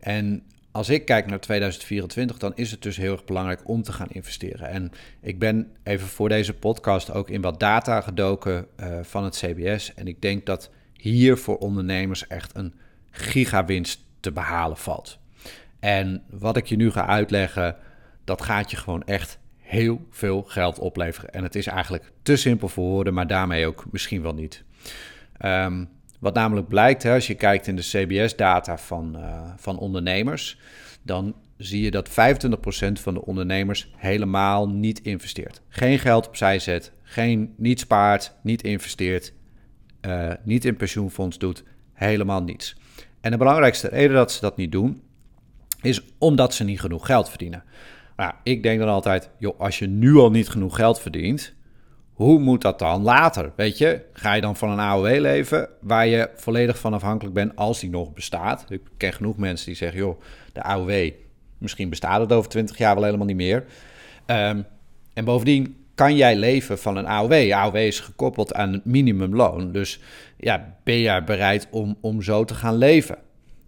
En 0.00 0.42
als 0.70 0.88
ik 0.88 1.04
kijk 1.04 1.26
naar 1.26 1.40
2024, 1.40 2.38
dan 2.38 2.52
is 2.54 2.70
het 2.70 2.82
dus 2.82 2.96
heel 2.96 3.12
erg 3.12 3.24
belangrijk 3.24 3.68
om 3.68 3.82
te 3.82 3.92
gaan 3.92 4.10
investeren. 4.10 4.68
En 4.68 4.92
ik 5.20 5.38
ben 5.38 5.72
even 5.82 6.06
voor 6.06 6.28
deze 6.28 6.54
podcast 6.54 7.12
ook 7.12 7.30
in 7.30 7.40
wat 7.40 7.60
data 7.60 8.00
gedoken 8.00 8.66
uh, 8.80 8.98
van 9.02 9.24
het 9.24 9.36
CBS. 9.36 9.94
En 9.94 10.06
ik 10.06 10.22
denk 10.22 10.46
dat 10.46 10.70
hier 10.92 11.36
voor 11.36 11.58
ondernemers 11.58 12.26
echt 12.26 12.56
een 12.56 12.74
gigawinst 13.10 14.04
te 14.20 14.32
behalen 14.32 14.76
valt. 14.76 15.18
En 15.80 16.22
wat 16.30 16.56
ik 16.56 16.66
je 16.66 16.76
nu 16.76 16.90
ga 16.90 17.06
uitleggen, 17.06 17.76
dat 18.24 18.42
gaat 18.42 18.70
je 18.70 18.76
gewoon 18.76 19.04
echt 19.04 19.38
heel 19.56 20.06
veel 20.10 20.42
geld 20.42 20.78
opleveren. 20.78 21.32
En 21.32 21.42
het 21.42 21.54
is 21.54 21.66
eigenlijk 21.66 22.12
te 22.22 22.36
simpel 22.36 22.68
voor 22.68 22.84
woorden, 22.84 23.14
maar 23.14 23.26
daarmee 23.26 23.66
ook 23.66 23.84
misschien 23.90 24.22
wel 24.22 24.34
niet. 24.34 24.64
Ehm, 25.38 25.84
wat 26.20 26.34
namelijk 26.34 26.68
blijkt, 26.68 27.02
hè, 27.02 27.14
als 27.14 27.26
je 27.26 27.34
kijkt 27.34 27.66
in 27.66 27.76
de 27.76 27.82
CBS-data 27.82 28.78
van, 28.78 29.16
uh, 29.16 29.50
van 29.56 29.78
ondernemers, 29.78 30.58
dan 31.02 31.34
zie 31.56 31.82
je 31.82 31.90
dat 31.90 32.08
25% 32.08 33.00
van 33.00 33.14
de 33.14 33.24
ondernemers 33.24 33.92
helemaal 33.96 34.68
niet 34.68 35.00
investeert. 35.00 35.60
Geen 35.68 35.98
geld 35.98 36.26
opzij 36.26 36.58
zet, 36.58 36.92
geen, 37.02 37.54
niet 37.56 37.80
spaart, 37.80 38.34
niet 38.42 38.62
investeert, 38.62 39.32
uh, 40.06 40.32
niet 40.42 40.64
in 40.64 40.76
pensioenfonds 40.76 41.38
doet, 41.38 41.64
helemaal 41.92 42.42
niets. 42.42 42.76
En 43.20 43.30
de 43.30 43.36
belangrijkste 43.36 43.88
reden 43.88 44.16
dat 44.16 44.32
ze 44.32 44.40
dat 44.40 44.56
niet 44.56 44.72
doen, 44.72 45.02
is 45.82 46.02
omdat 46.18 46.54
ze 46.54 46.64
niet 46.64 46.80
genoeg 46.80 47.06
geld 47.06 47.28
verdienen. 47.28 47.64
Nou, 48.16 48.32
ik 48.42 48.62
denk 48.62 48.78
dan 48.78 48.88
altijd, 48.88 49.30
joh, 49.38 49.60
als 49.60 49.78
je 49.78 49.86
nu 49.86 50.14
al 50.14 50.30
niet 50.30 50.48
genoeg 50.48 50.76
geld 50.76 51.00
verdient, 51.00 51.54
hoe 52.16 52.38
moet 52.38 52.62
dat 52.62 52.78
dan 52.78 53.02
later? 53.02 53.52
Weet 53.56 53.78
je, 53.78 54.00
ga 54.12 54.32
je 54.32 54.40
dan 54.40 54.56
van 54.56 54.70
een 54.70 54.78
AOW 54.78 55.20
leven 55.20 55.68
waar 55.80 56.06
je 56.06 56.30
volledig 56.34 56.78
van 56.78 56.94
afhankelijk 56.94 57.34
bent 57.34 57.56
als 57.56 57.80
die 57.80 57.90
nog 57.90 58.12
bestaat? 58.12 58.64
Ik 58.68 58.80
ken 58.96 59.12
genoeg 59.12 59.36
mensen 59.36 59.66
die 59.66 59.76
zeggen, 59.76 59.98
joh, 59.98 60.20
de 60.52 60.62
AOW, 60.62 61.10
misschien 61.58 61.88
bestaat 61.88 62.20
het 62.20 62.32
over 62.32 62.50
20 62.50 62.78
jaar 62.78 62.94
wel 62.94 63.04
helemaal 63.04 63.26
niet 63.26 63.36
meer. 63.36 63.64
Um, 64.26 64.64
en 65.14 65.24
bovendien 65.24 65.76
kan 65.94 66.16
jij 66.16 66.36
leven 66.36 66.78
van 66.78 66.96
een 66.96 67.06
AOW. 67.06 67.52
AOW 67.52 67.76
is 67.76 68.00
gekoppeld 68.00 68.54
aan 68.54 68.80
minimumloon. 68.84 69.72
Dus 69.72 70.00
ja, 70.36 70.76
ben 70.84 71.00
jij 71.00 71.24
bereid 71.24 71.68
om, 71.70 71.96
om 72.00 72.22
zo 72.22 72.44
te 72.44 72.54
gaan 72.54 72.76
leven? 72.76 73.18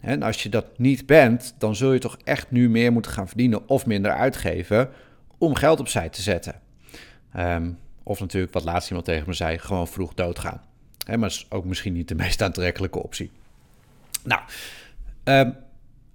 En 0.00 0.22
als 0.22 0.42
je 0.42 0.48
dat 0.48 0.78
niet 0.78 1.06
bent, 1.06 1.54
dan 1.58 1.76
zul 1.76 1.92
je 1.92 1.98
toch 1.98 2.16
echt 2.24 2.50
nu 2.50 2.70
meer 2.70 2.92
moeten 2.92 3.12
gaan 3.12 3.28
verdienen 3.28 3.68
of 3.68 3.86
minder 3.86 4.12
uitgeven 4.12 4.88
om 5.38 5.54
geld 5.54 5.80
opzij 5.80 6.08
te 6.08 6.22
zetten. 6.22 6.54
Um, 7.36 7.78
of 8.08 8.20
natuurlijk, 8.20 8.52
wat 8.52 8.64
laatst 8.64 8.88
iemand 8.88 9.06
tegen 9.06 9.24
me 9.26 9.32
zei, 9.32 9.58
gewoon 9.58 9.88
vroeg 9.88 10.14
doodgaan. 10.14 10.62
Hè, 11.06 11.16
maar 11.16 11.28
is 11.28 11.46
ook 11.48 11.64
misschien 11.64 11.92
niet 11.92 12.08
de 12.08 12.14
meest 12.24 12.42
aantrekkelijke 12.42 13.02
optie. 13.02 13.30
Nou, 14.24 14.40
um, 15.24 15.56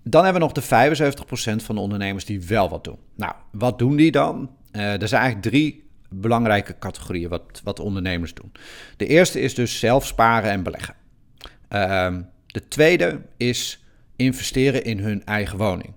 dan 0.03 0.23
hebben 0.23 0.41
we 0.41 0.47
nog 0.47 0.65
de 0.65 1.61
75% 1.61 1.63
van 1.63 1.75
de 1.75 1.81
ondernemers 1.81 2.25
die 2.25 2.41
wel 2.41 2.69
wat 2.69 2.83
doen. 2.83 2.97
Nou, 3.15 3.33
wat 3.51 3.79
doen 3.79 3.95
die 3.95 4.11
dan? 4.11 4.55
Uh, 4.71 5.01
er 5.01 5.07
zijn 5.07 5.21
eigenlijk 5.21 5.55
drie 5.55 5.83
belangrijke 6.09 6.75
categorieën 6.79 7.29
wat, 7.29 7.61
wat 7.63 7.79
ondernemers 7.79 8.33
doen. 8.33 8.51
De 8.97 9.07
eerste 9.07 9.39
is 9.39 9.55
dus 9.55 9.79
zelf 9.79 10.05
sparen 10.05 10.51
en 10.51 10.63
beleggen. 10.63 10.95
Uh, 11.69 12.17
de 12.47 12.67
tweede 12.67 13.21
is 13.37 13.83
investeren 14.15 14.83
in 14.83 14.99
hun 14.99 15.25
eigen 15.25 15.57
woning. 15.57 15.93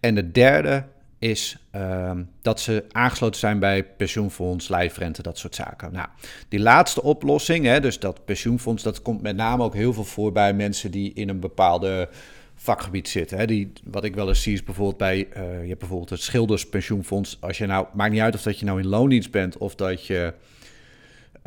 En 0.00 0.14
de 0.14 0.30
derde 0.30 0.84
is 1.22 1.56
ehm, 1.70 2.22
dat 2.40 2.60
ze 2.60 2.84
aangesloten 2.92 3.40
zijn 3.40 3.58
bij 3.58 3.84
pensioenfonds, 3.84 4.68
lijfrente, 4.68 5.22
dat 5.22 5.38
soort 5.38 5.54
zaken. 5.54 5.92
Nou, 5.92 6.08
die 6.48 6.60
laatste 6.60 7.02
oplossing, 7.02 7.64
hè, 7.64 7.80
dus 7.80 7.98
dat 7.98 8.24
pensioenfonds, 8.24 8.82
dat 8.82 9.02
komt 9.02 9.22
met 9.22 9.36
name 9.36 9.62
ook 9.62 9.74
heel 9.74 9.92
veel 9.92 10.04
voor 10.04 10.32
bij 10.32 10.54
mensen 10.54 10.90
die 10.90 11.12
in 11.12 11.28
een 11.28 11.40
bepaalde 11.40 12.08
vakgebied 12.54 13.08
zitten. 13.08 13.38
Hè. 13.38 13.46
Die, 13.46 13.72
wat 13.84 14.04
ik 14.04 14.14
wel 14.14 14.28
eens 14.28 14.42
zie 14.42 14.52
is 14.52 14.64
bijvoorbeeld 14.64 14.98
bij, 14.98 15.16
uh, 15.16 15.62
je 15.62 15.68
hebt 15.68 15.78
bijvoorbeeld 15.78 16.10
het 16.10 16.22
schilderspensioenfonds. 16.22 17.36
Als 17.40 17.58
je 17.58 17.66
nou, 17.66 17.86
maakt 17.94 18.12
niet 18.12 18.20
uit 18.20 18.34
of 18.34 18.42
dat 18.42 18.58
je 18.58 18.64
nou 18.64 18.80
in 18.80 18.86
loondienst 18.86 19.30
bent 19.30 19.58
of 19.58 19.74
dat 19.74 20.06
je 20.06 20.34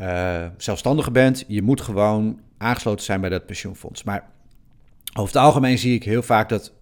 uh, 0.00 0.46
zelfstandige 0.56 1.10
bent, 1.10 1.44
je 1.46 1.62
moet 1.62 1.80
gewoon 1.80 2.40
aangesloten 2.58 3.04
zijn 3.04 3.20
bij 3.20 3.30
dat 3.30 3.46
pensioenfonds. 3.46 4.02
Maar 4.02 4.28
over 5.14 5.34
het 5.34 5.42
algemeen 5.42 5.78
zie 5.78 5.94
ik 5.94 6.04
heel 6.04 6.22
vaak 6.22 6.48
dat 6.48 6.72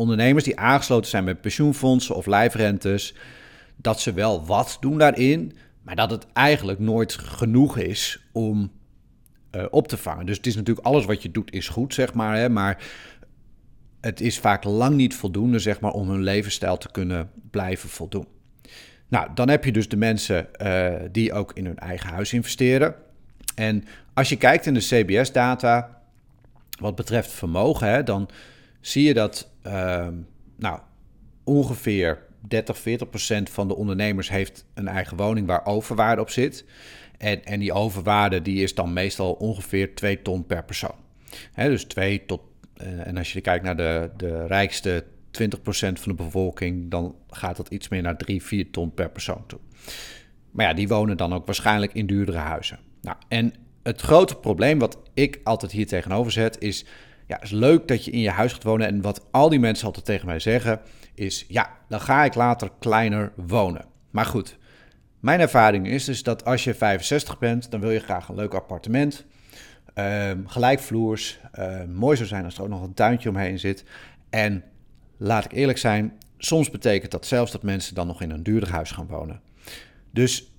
ondernemers 0.00 0.44
die 0.44 0.58
aangesloten 0.58 1.10
zijn 1.10 1.24
bij 1.24 1.34
pensioenfondsen 1.34 2.14
of 2.14 2.26
lijfrentes, 2.26 3.14
dat 3.76 4.00
ze 4.00 4.12
wel 4.12 4.46
wat 4.46 4.76
doen 4.80 4.98
daarin, 4.98 5.52
maar 5.82 5.96
dat 5.96 6.10
het 6.10 6.26
eigenlijk 6.32 6.78
nooit 6.78 7.12
genoeg 7.12 7.78
is 7.78 8.28
om 8.32 8.72
uh, 9.52 9.64
op 9.70 9.88
te 9.88 9.96
vangen. 9.96 10.26
Dus 10.26 10.36
het 10.36 10.46
is 10.46 10.56
natuurlijk 10.56 10.86
alles 10.86 11.04
wat 11.04 11.22
je 11.22 11.30
doet 11.30 11.52
is 11.52 11.68
goed, 11.68 11.94
zeg 11.94 12.14
maar, 12.14 12.36
hè, 12.36 12.48
maar 12.48 12.84
het 14.00 14.20
is 14.20 14.38
vaak 14.38 14.64
lang 14.64 14.96
niet 14.96 15.14
voldoende, 15.14 15.58
zeg 15.58 15.80
maar, 15.80 15.92
om 15.92 16.08
hun 16.08 16.22
levensstijl 16.22 16.78
te 16.78 16.90
kunnen 16.90 17.30
blijven 17.50 17.88
voldoen. 17.88 18.26
Nou, 19.08 19.28
dan 19.34 19.48
heb 19.48 19.64
je 19.64 19.72
dus 19.72 19.88
de 19.88 19.96
mensen 19.96 20.48
uh, 20.62 20.94
die 21.12 21.32
ook 21.32 21.52
in 21.52 21.66
hun 21.66 21.78
eigen 21.78 22.10
huis 22.10 22.32
investeren. 22.32 22.94
En 23.54 23.84
als 24.14 24.28
je 24.28 24.36
kijkt 24.36 24.66
in 24.66 24.74
de 24.74 24.80
CBS-data, 24.80 26.02
wat 26.80 26.94
betreft 26.94 27.30
vermogen, 27.30 27.88
hè, 27.88 28.02
dan 28.02 28.28
zie 28.80 29.06
je 29.06 29.14
dat 29.14 29.49
uh, 29.66 30.08
nou, 30.56 30.80
ongeveer 31.44 32.28
30, 32.40 32.78
40 32.78 33.10
procent 33.10 33.50
van 33.50 33.68
de 33.68 33.76
ondernemers 33.76 34.30
heeft 34.30 34.64
een 34.74 34.88
eigen 34.88 35.16
woning 35.16 35.46
waar 35.46 35.66
overwaarde 35.66 36.22
op 36.22 36.30
zit. 36.30 36.64
En, 37.18 37.44
en 37.44 37.60
die 37.60 37.72
overwaarde 37.72 38.42
die 38.42 38.62
is 38.62 38.74
dan 38.74 38.92
meestal 38.92 39.32
ongeveer 39.32 39.94
2 39.94 40.22
ton 40.22 40.46
per 40.46 40.64
persoon. 40.64 40.94
dus 41.54 41.84
2 41.84 42.26
tot, 42.26 42.40
eh, 42.76 43.06
en 43.06 43.16
als 43.16 43.32
je 43.32 43.40
kijkt 43.40 43.64
naar 43.64 43.76
de, 43.76 44.10
de 44.16 44.46
rijkste 44.46 45.04
20% 45.30 46.00
van 46.00 46.12
de 46.12 46.14
bevolking, 46.14 46.90
dan 46.90 47.14
gaat 47.30 47.56
dat 47.56 47.68
iets 47.68 47.88
meer 47.88 48.02
naar 48.02 48.16
3, 48.16 48.42
4 48.42 48.70
ton 48.70 48.94
per 48.94 49.10
persoon 49.10 49.46
toe. 49.46 49.58
Maar 50.50 50.66
ja, 50.66 50.74
die 50.74 50.88
wonen 50.88 51.16
dan 51.16 51.32
ook 51.32 51.46
waarschijnlijk 51.46 51.92
in 51.94 52.06
duurdere 52.06 52.38
huizen. 52.38 52.78
Nou, 53.00 53.16
en 53.28 53.54
het 53.82 54.00
grote 54.00 54.36
probleem 54.36 54.78
wat 54.78 54.98
ik 55.14 55.40
altijd 55.44 55.72
hier 55.72 55.86
tegenover 55.86 56.32
zet 56.32 56.60
is... 56.60 56.84
Ja, 57.30 57.36
het 57.36 57.44
is 57.44 57.50
leuk 57.50 57.88
dat 57.88 58.04
je 58.04 58.10
in 58.10 58.20
je 58.20 58.30
huis 58.30 58.52
gaat 58.52 58.62
wonen. 58.62 58.86
En 58.86 59.02
wat 59.02 59.26
al 59.30 59.48
die 59.48 59.58
mensen 59.58 59.86
altijd 59.86 60.04
tegen 60.04 60.26
mij 60.26 60.38
zeggen 60.38 60.80
is... 61.14 61.44
Ja, 61.48 61.70
dan 61.88 62.00
ga 62.00 62.24
ik 62.24 62.34
later 62.34 62.70
kleiner 62.78 63.32
wonen. 63.36 63.84
Maar 64.10 64.24
goed, 64.24 64.58
mijn 65.20 65.40
ervaring 65.40 65.86
is 65.88 66.04
dus 66.04 66.22
dat 66.22 66.44
als 66.44 66.64
je 66.64 66.74
65 66.74 67.38
bent... 67.38 67.70
dan 67.70 67.80
wil 67.80 67.90
je 67.90 68.00
graag 68.00 68.28
een 68.28 68.34
leuk 68.34 68.54
appartement... 68.54 69.24
Um, 69.94 70.48
gelijkvloers. 70.48 71.40
Uh, 71.58 71.84
mooi 71.84 72.16
zou 72.16 72.28
zijn 72.28 72.44
als 72.44 72.56
er 72.56 72.62
ook 72.62 72.68
nog 72.68 72.82
een 72.82 72.94
tuintje 72.94 73.28
omheen 73.28 73.58
zit. 73.58 73.84
En 74.30 74.64
laat 75.16 75.44
ik 75.44 75.52
eerlijk 75.52 75.78
zijn, 75.78 76.12
soms 76.38 76.70
betekent 76.70 77.10
dat 77.10 77.26
zelfs 77.26 77.52
dat 77.52 77.62
mensen 77.62 77.94
dan 77.94 78.06
nog 78.06 78.22
in 78.22 78.30
een 78.30 78.42
duurder 78.42 78.70
huis 78.70 78.90
gaan 78.90 79.06
wonen. 79.06 79.40
Dus 80.10 80.52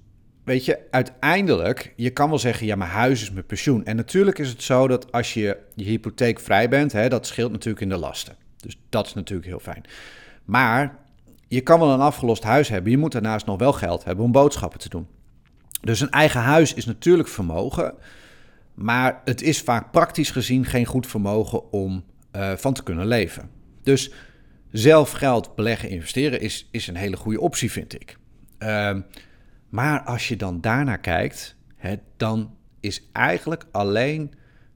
weet 0.43 0.65
je, 0.65 0.80
uiteindelijk, 0.91 1.93
je 1.95 2.10
kan 2.10 2.30
wel 2.30 2.39
zeggen, 2.39 2.65
ja, 2.65 2.75
mijn 2.75 2.89
huis 2.89 3.21
is 3.21 3.32
mijn 3.32 3.45
pensioen. 3.45 3.86
En 3.86 3.95
natuurlijk 3.95 4.39
is 4.39 4.49
het 4.49 4.63
zo 4.63 4.88
dat 4.88 5.12
als 5.12 5.34
je 5.34 5.58
je 5.75 5.84
hypotheek 5.84 6.39
vrij 6.39 6.69
bent, 6.69 6.91
hè, 6.91 7.10
dat 7.10 7.27
scheelt 7.27 7.51
natuurlijk 7.51 7.82
in 7.82 7.89
de 7.89 7.97
lasten. 7.97 8.36
Dus 8.58 8.80
dat 8.89 9.06
is 9.06 9.13
natuurlijk 9.13 9.47
heel 9.47 9.60
fijn. 9.60 9.84
Maar 10.45 10.99
je 11.47 11.62
kan 11.62 11.80
wel 11.80 11.91
een 11.91 11.99
afgelost 11.99 12.43
huis 12.43 12.69
hebben. 12.69 12.91
Je 12.91 12.97
moet 12.97 13.12
daarnaast 13.12 13.45
nog 13.45 13.60
wel 13.60 13.73
geld 13.73 14.04
hebben 14.04 14.25
om 14.25 14.32
boodschappen 14.32 14.80
te 14.80 14.89
doen. 14.89 15.08
Dus 15.82 15.99
een 15.99 16.10
eigen 16.10 16.41
huis 16.41 16.73
is 16.73 16.86
natuurlijk 16.86 17.30
vermogen. 17.30 17.93
Maar 18.73 19.21
het 19.25 19.41
is 19.41 19.62
vaak 19.62 19.91
praktisch 19.91 20.32
gezien 20.32 20.65
geen 20.65 20.86
goed 20.86 21.08
vermogen 21.08 21.71
om 21.71 22.04
uh, 22.36 22.51
van 22.56 22.73
te 22.73 22.84
kunnen 22.84 23.08
leven. 23.08 23.49
Dus 23.84 24.12
zelf 24.71 25.12
geld 25.12 25.56
beleggen, 25.56 25.89
investeren 25.89 26.41
is, 26.41 26.67
is 26.71 26.88
een 26.88 26.95
hele 26.95 27.17
goede 27.17 27.41
optie, 27.41 27.71
vind 27.71 27.93
ik. 27.93 28.17
Uh, 28.60 28.97
maar 29.71 30.01
als 30.01 30.27
je 30.27 30.36
dan 30.36 30.62
daarnaar 30.62 30.99
kijkt, 30.99 31.55
hè, 31.75 31.95
dan 32.17 32.57
is 32.79 33.10
eigenlijk 33.12 33.65
alleen 33.71 34.34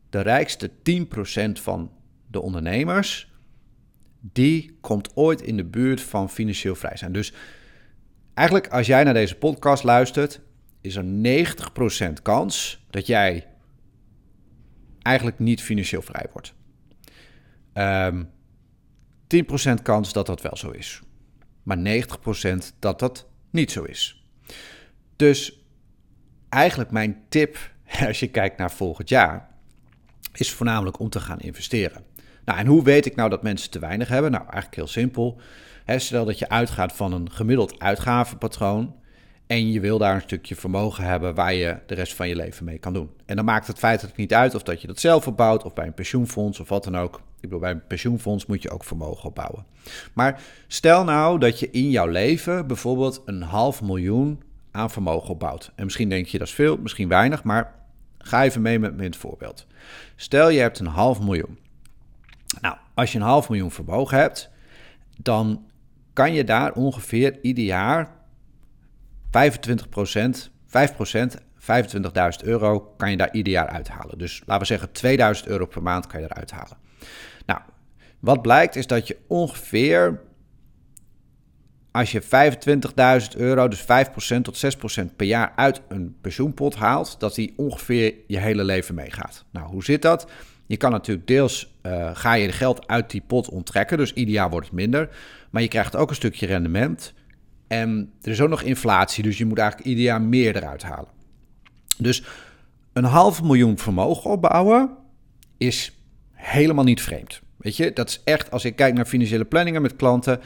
de 0.10 0.20
rijkste 0.20 0.72
10% 0.84 1.60
van 1.60 1.92
de 2.28 2.42
ondernemers, 2.42 3.32
die 4.20 4.78
komt 4.82 5.16
ooit 5.16 5.42
in 5.42 5.58
de 5.58 5.66
buurt 5.66 6.02
van 6.02 6.30
financieel 6.30 6.76
vrij 6.76 6.98
zijn. 6.98 7.12
Dus 7.12 7.34
eigenlijk 8.34 8.68
als 8.68 8.88
jij 8.88 9.04
naar 9.04 9.14
deze 9.14 9.36
podcast 9.36 9.84
luistert, 9.84 10.42
is 10.82 10.96
er 10.96 11.04
90% 11.04 12.22
kans 12.22 12.86
dat 12.90 13.08
jij 13.08 13.48
eigenlijk 15.02 15.40
niet 15.40 15.62
financieel 15.62 16.02
vrij 16.02 16.26
wordt. 16.32 16.54
Um, 17.74 17.84
ehm, 17.84 18.24
10% 19.28 19.82
kans 19.82 20.14
dat 20.14 20.26
dat 20.26 20.42
wel 20.42 20.58
zo 20.58 20.70
is. 20.70 21.02
Maar 21.64 21.78
90% 21.78 22.74
dat 22.80 23.00
dat 23.00 23.28
niet 23.52 23.72
zo 23.72 23.84
is. 23.84 24.25
Dus 25.16 25.60
eigenlijk 26.50 26.92
mijn 26.92 27.24
tip, 27.30 27.58
als 28.08 28.20
je 28.20 28.28
kijkt 28.28 28.58
naar 28.58 28.72
volgend 28.72 29.10
jaar, 29.10 29.50
is 30.34 30.52
voornamelijk 30.52 31.00
om 31.00 31.10
te 31.10 31.20
gaan 31.20 31.40
investeren. 31.40 32.04
Nou, 32.46 32.60
en 32.60 32.66
hoe 32.66 32.84
weet 32.84 33.06
ik 33.06 33.16
nou 33.16 33.30
dat 33.30 33.44
mensen 33.44 33.72
te 33.72 33.80
weinig 33.80 34.08
hebben? 34.08 34.32
Nou, 34.32 34.44
eigenlijk 34.44 34.76
heel 34.76 34.88
simpel. 34.88 35.40
stel 35.86 36.26
dat 36.26 36.40
je 36.40 36.50
uitgaat 36.50 36.94
van 36.94 37.14
een 37.14 37.32
gemiddeld 37.32 37.80
uitgavenpatroon 37.80 38.96
en 39.48 39.72
je 39.72 39.80
wil 39.80 39.98
daar 39.98 40.16
een 40.16 40.22
stukje 40.22 40.56
vermogen 40.56 41.04
hebben 41.04 41.36
waar 41.36 41.54
je 41.54 41.78
de 41.86 41.96
rest 41.96 42.14
van 42.14 42.28
je 42.28 42.36
leven 42.36 42.66
mee 42.66 42.78
kan 42.78 42.94
doen. 42.94 43.10
En 43.26 43.36
dan 43.36 43.46
maakt 43.46 43.68
het 43.68 43.80
feitelijk 43.80 44.18
niet 44.18 44.34
uit 44.34 44.56
of 44.56 44.64
dat 44.64 44.82
je 44.82 44.88
dat 44.88 45.00
zelf 45.00 45.28
opbouwt 45.28 45.64
of 45.64 45.74
bij 45.74 45.86
een 45.86 45.94
pensioenfonds 45.94 46.60
of 46.60 46.70
wat 46.70 46.84
dan 46.84 46.98
ook. 46.98 47.16
Ik 47.16 47.42
bedoel, 47.42 47.60
bij 47.60 47.72
een 47.72 47.88
pensioenfonds 47.88 48.46
moet 48.46 48.62
je 48.62 48.70
ook 48.70 48.84
vermogen 48.84 49.30
opbouwen. 49.30 49.66
Maar 50.14 50.42
stel 50.68 51.04
nou 51.04 51.40
dat 51.40 51.60
je 51.60 51.70
in 51.72 51.90
jouw 51.90 52.08
leven 52.08 52.68
bijvoorbeeld 52.68 53.22
een 53.26 53.42
half 53.42 53.82
miljoen 53.82 54.44
aan 54.76 54.92
vermogen 54.92 55.30
opbouwt. 55.30 55.72
En 55.76 55.84
misschien 55.84 56.10
denk 56.10 56.26
je 56.26 56.38
dat 56.38 56.48
is 56.48 56.54
veel, 56.54 56.78
misschien 56.78 57.08
weinig, 57.08 57.44
maar 57.44 57.74
ga 58.18 58.44
even 58.44 58.62
mee 58.62 58.80
met 58.80 59.00
het 59.00 59.16
voorbeeld. 59.16 59.68
Stel 60.16 60.50
je 60.50 60.60
hebt 60.60 60.80
een 60.80 60.86
half 60.86 61.22
miljoen. 61.22 61.60
Nou, 62.62 62.76
als 62.94 63.12
je 63.12 63.18
een 63.18 63.26
half 63.26 63.50
miljoen 63.50 63.72
vermogen 63.72 64.18
hebt, 64.18 64.50
dan 65.18 65.66
kan 66.14 66.34
je 66.34 66.44
daar 66.44 66.74
ongeveer 66.74 67.40
ieder 67.42 67.64
jaar 67.64 68.12
25% 69.28 70.50
5% 70.68 71.46
25.000 71.66 72.44
euro 72.44 72.80
kan 72.98 73.12
je 73.12 73.18
daar 73.18 73.34
ieder 73.34 73.54
jaar 73.54 73.68
uithalen. 73.68 74.18
Dus 74.18 74.40
laten 74.40 74.60
we 74.60 74.66
zeggen 74.66 74.92
2000 74.92 75.48
euro 75.48 75.66
per 75.66 75.84
maand 75.84 76.08
kan 76.08 76.22
je 76.22 76.26
eruit 76.30 76.52
halen. 76.52 76.78
Nou, 77.46 77.60
wat 78.20 78.42
blijkt 78.42 78.76
is 78.76 78.88
dat 78.88 79.08
je 79.08 79.18
ongeveer 79.28 80.22
als 81.96 82.12
je 82.12 82.22
25.000 82.22 83.38
euro, 83.38 83.68
dus 83.68 83.82
5% 83.82 83.86
tot 84.42 84.66
6% 85.02 85.16
per 85.16 85.26
jaar 85.26 85.54
uit 85.56 85.82
een 85.88 86.16
pensioenpot 86.22 86.76
haalt, 86.76 87.16
dat 87.20 87.36
die 87.36 87.54
ongeveer 87.56 88.14
je 88.28 88.38
hele 88.38 88.64
leven 88.64 88.96
meegaat. 88.96 89.46
Nou, 89.52 89.68
hoe 89.68 89.84
zit 89.84 90.02
dat? 90.02 90.28
Je 90.66 90.78
kan 90.78 90.92
natuurlijk 90.92 91.28
deels, 91.28 91.74
uh, 91.84 92.10
ga 92.14 92.34
je 92.34 92.52
geld 92.52 92.88
uit 92.88 93.10
die 93.10 93.24
pot 93.28 93.50
onttrekken, 93.50 93.98
dus 93.98 94.14
ieder 94.14 94.34
jaar 94.34 94.50
wordt 94.50 94.66
het 94.66 94.76
minder. 94.76 95.10
Maar 95.50 95.62
je 95.62 95.68
krijgt 95.68 95.96
ook 95.96 96.10
een 96.10 96.16
stukje 96.16 96.46
rendement. 96.46 97.14
En 97.68 98.12
er 98.22 98.32
is 98.32 98.42
ook 98.42 98.50
nog 98.50 98.62
inflatie, 98.62 99.24
dus 99.24 99.38
je 99.38 99.46
moet 99.46 99.58
eigenlijk 99.60 99.90
ieder 99.90 100.04
jaar 100.04 100.22
meer 100.22 100.56
eruit 100.56 100.84
halen. 100.84 101.10
Dus 101.98 102.24
een 102.94 103.04
half 103.04 103.44
miljoen 103.44 103.78
vermogen 103.78 104.32
opbouwen 104.32 104.90
is 105.58 105.92
helemaal 106.32 106.84
niet 106.84 107.02
vreemd. 107.02 107.42
Weet 107.58 107.78
je, 107.78 107.94
dat 107.94 108.10
is 108.10 108.22
echt, 108.24 108.52
als 108.52 108.66
ik 108.66 108.76
kijk 108.76 108.94
naar 108.94 109.06
financiële 109.06 109.46
planningen 109.46 109.82
met 109.82 109.96
klanten, 109.96 110.40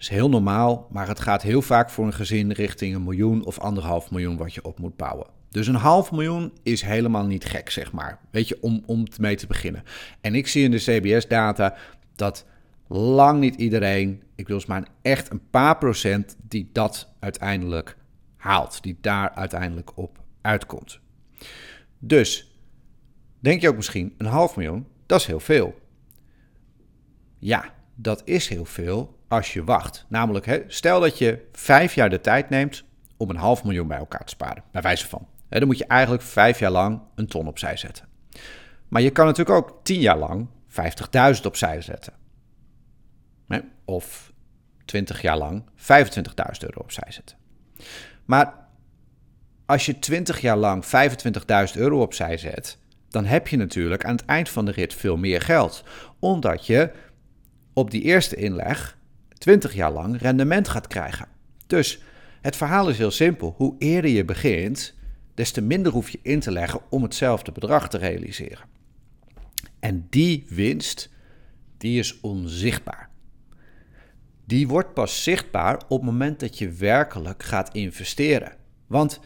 is 0.00 0.08
heel 0.08 0.28
normaal, 0.28 0.86
maar 0.90 1.08
het 1.08 1.20
gaat 1.20 1.42
heel 1.42 1.62
vaak 1.62 1.90
voor 1.90 2.06
een 2.06 2.12
gezin 2.12 2.52
richting 2.52 2.94
een 2.94 3.04
miljoen 3.04 3.44
of 3.44 3.58
anderhalf 3.58 4.10
miljoen 4.10 4.36
wat 4.36 4.54
je 4.54 4.64
op 4.64 4.78
moet 4.78 4.96
bouwen. 4.96 5.26
Dus 5.50 5.66
een 5.66 5.74
half 5.74 6.12
miljoen 6.12 6.52
is 6.62 6.82
helemaal 6.82 7.26
niet 7.26 7.44
gek, 7.44 7.70
zeg 7.70 7.92
maar. 7.92 8.18
Weet 8.30 8.48
je, 8.48 8.58
om, 8.60 8.82
om 8.86 9.06
mee 9.18 9.36
te 9.36 9.46
beginnen. 9.46 9.82
En 10.20 10.34
ik 10.34 10.46
zie 10.46 10.64
in 10.64 10.70
de 10.70 10.76
CBS-data 10.76 11.76
dat 12.14 12.46
lang 12.88 13.40
niet 13.40 13.54
iedereen, 13.54 14.22
ik 14.34 14.48
wil 14.48 14.62
maar 14.66 14.88
echt 15.02 15.30
een 15.30 15.50
paar 15.50 15.78
procent, 15.78 16.36
die 16.48 16.68
dat 16.72 17.12
uiteindelijk 17.18 17.96
haalt. 18.36 18.82
Die 18.82 18.98
daar 19.00 19.30
uiteindelijk 19.30 19.90
op 19.94 20.18
uitkomt. 20.40 21.00
Dus, 21.98 22.56
denk 23.38 23.60
je 23.60 23.68
ook 23.68 23.76
misschien, 23.76 24.14
een 24.18 24.26
half 24.26 24.56
miljoen, 24.56 24.86
dat 25.06 25.20
is 25.20 25.26
heel 25.26 25.40
veel. 25.40 25.80
Ja, 27.38 27.74
dat 27.94 28.22
is 28.24 28.48
heel 28.48 28.64
veel 28.64 29.18
als 29.30 29.52
je 29.52 29.64
wacht. 29.64 30.04
Namelijk, 30.08 30.46
hè, 30.46 30.62
stel 30.66 31.00
dat 31.00 31.18
je 31.18 31.46
vijf 31.52 31.94
jaar 31.94 32.10
de 32.10 32.20
tijd 32.20 32.48
neemt 32.48 32.84
om 33.16 33.30
een 33.30 33.36
half 33.36 33.64
miljoen 33.64 33.88
bij 33.88 33.98
elkaar 33.98 34.24
te 34.24 34.30
sparen, 34.30 34.62
bij 34.72 34.82
wijze 34.82 35.08
van. 35.08 35.28
Hè, 35.48 35.58
dan 35.58 35.68
moet 35.68 35.78
je 35.78 35.86
eigenlijk 35.86 36.22
vijf 36.22 36.58
jaar 36.58 36.70
lang 36.70 37.00
een 37.14 37.26
ton 37.26 37.46
opzij 37.46 37.76
zetten. 37.76 38.08
Maar 38.88 39.02
je 39.02 39.10
kan 39.10 39.26
natuurlijk 39.26 39.56
ook 39.56 39.80
tien 39.82 40.00
jaar 40.00 40.18
lang 40.18 40.48
50.000 41.36 41.44
opzij 41.44 41.80
zetten. 41.80 42.12
Hè, 43.48 43.60
of 43.84 44.32
20 44.84 45.22
jaar 45.22 45.38
lang 45.38 45.64
25.000 45.74 45.74
euro 46.60 46.80
opzij 46.80 47.12
zetten. 47.12 47.36
Maar 48.24 48.54
als 49.66 49.86
je 49.86 49.98
20 49.98 50.40
jaar 50.40 50.56
lang 50.56 50.84
25.000 50.84 51.76
euro 51.76 52.00
opzij 52.00 52.36
zet, 52.36 52.78
dan 53.08 53.24
heb 53.24 53.48
je 53.48 53.56
natuurlijk 53.56 54.04
aan 54.04 54.16
het 54.16 54.24
eind 54.24 54.48
van 54.48 54.64
de 54.64 54.72
rit 54.72 54.94
veel 54.94 55.16
meer 55.16 55.40
geld. 55.40 55.84
Omdat 56.18 56.66
je 56.66 56.90
op 57.72 57.90
die 57.90 58.02
eerste 58.02 58.36
inleg 58.36 58.98
20 59.40 59.74
jaar 59.74 59.92
lang 59.92 60.20
rendement 60.20 60.68
gaat 60.68 60.86
krijgen. 60.86 61.28
Dus 61.66 62.00
het 62.40 62.56
verhaal 62.56 62.88
is 62.88 62.98
heel 62.98 63.10
simpel. 63.10 63.54
Hoe 63.56 63.74
eerder 63.78 64.10
je 64.10 64.24
begint, 64.24 64.94
des 65.34 65.50
te 65.50 65.60
minder 65.60 65.92
hoef 65.92 66.08
je 66.08 66.18
in 66.22 66.40
te 66.40 66.50
leggen 66.50 66.80
om 66.90 67.02
hetzelfde 67.02 67.52
bedrag 67.52 67.88
te 67.88 67.98
realiseren. 67.98 68.64
En 69.78 70.06
die 70.10 70.44
winst, 70.48 71.10
die 71.78 71.98
is 71.98 72.20
onzichtbaar. 72.20 73.10
Die 74.44 74.68
wordt 74.68 74.94
pas 74.94 75.22
zichtbaar 75.22 75.74
op 75.88 76.00
het 76.00 76.10
moment 76.10 76.40
dat 76.40 76.58
je 76.58 76.72
werkelijk 76.72 77.42
gaat 77.42 77.74
investeren. 77.74 78.56
Want 78.86 79.20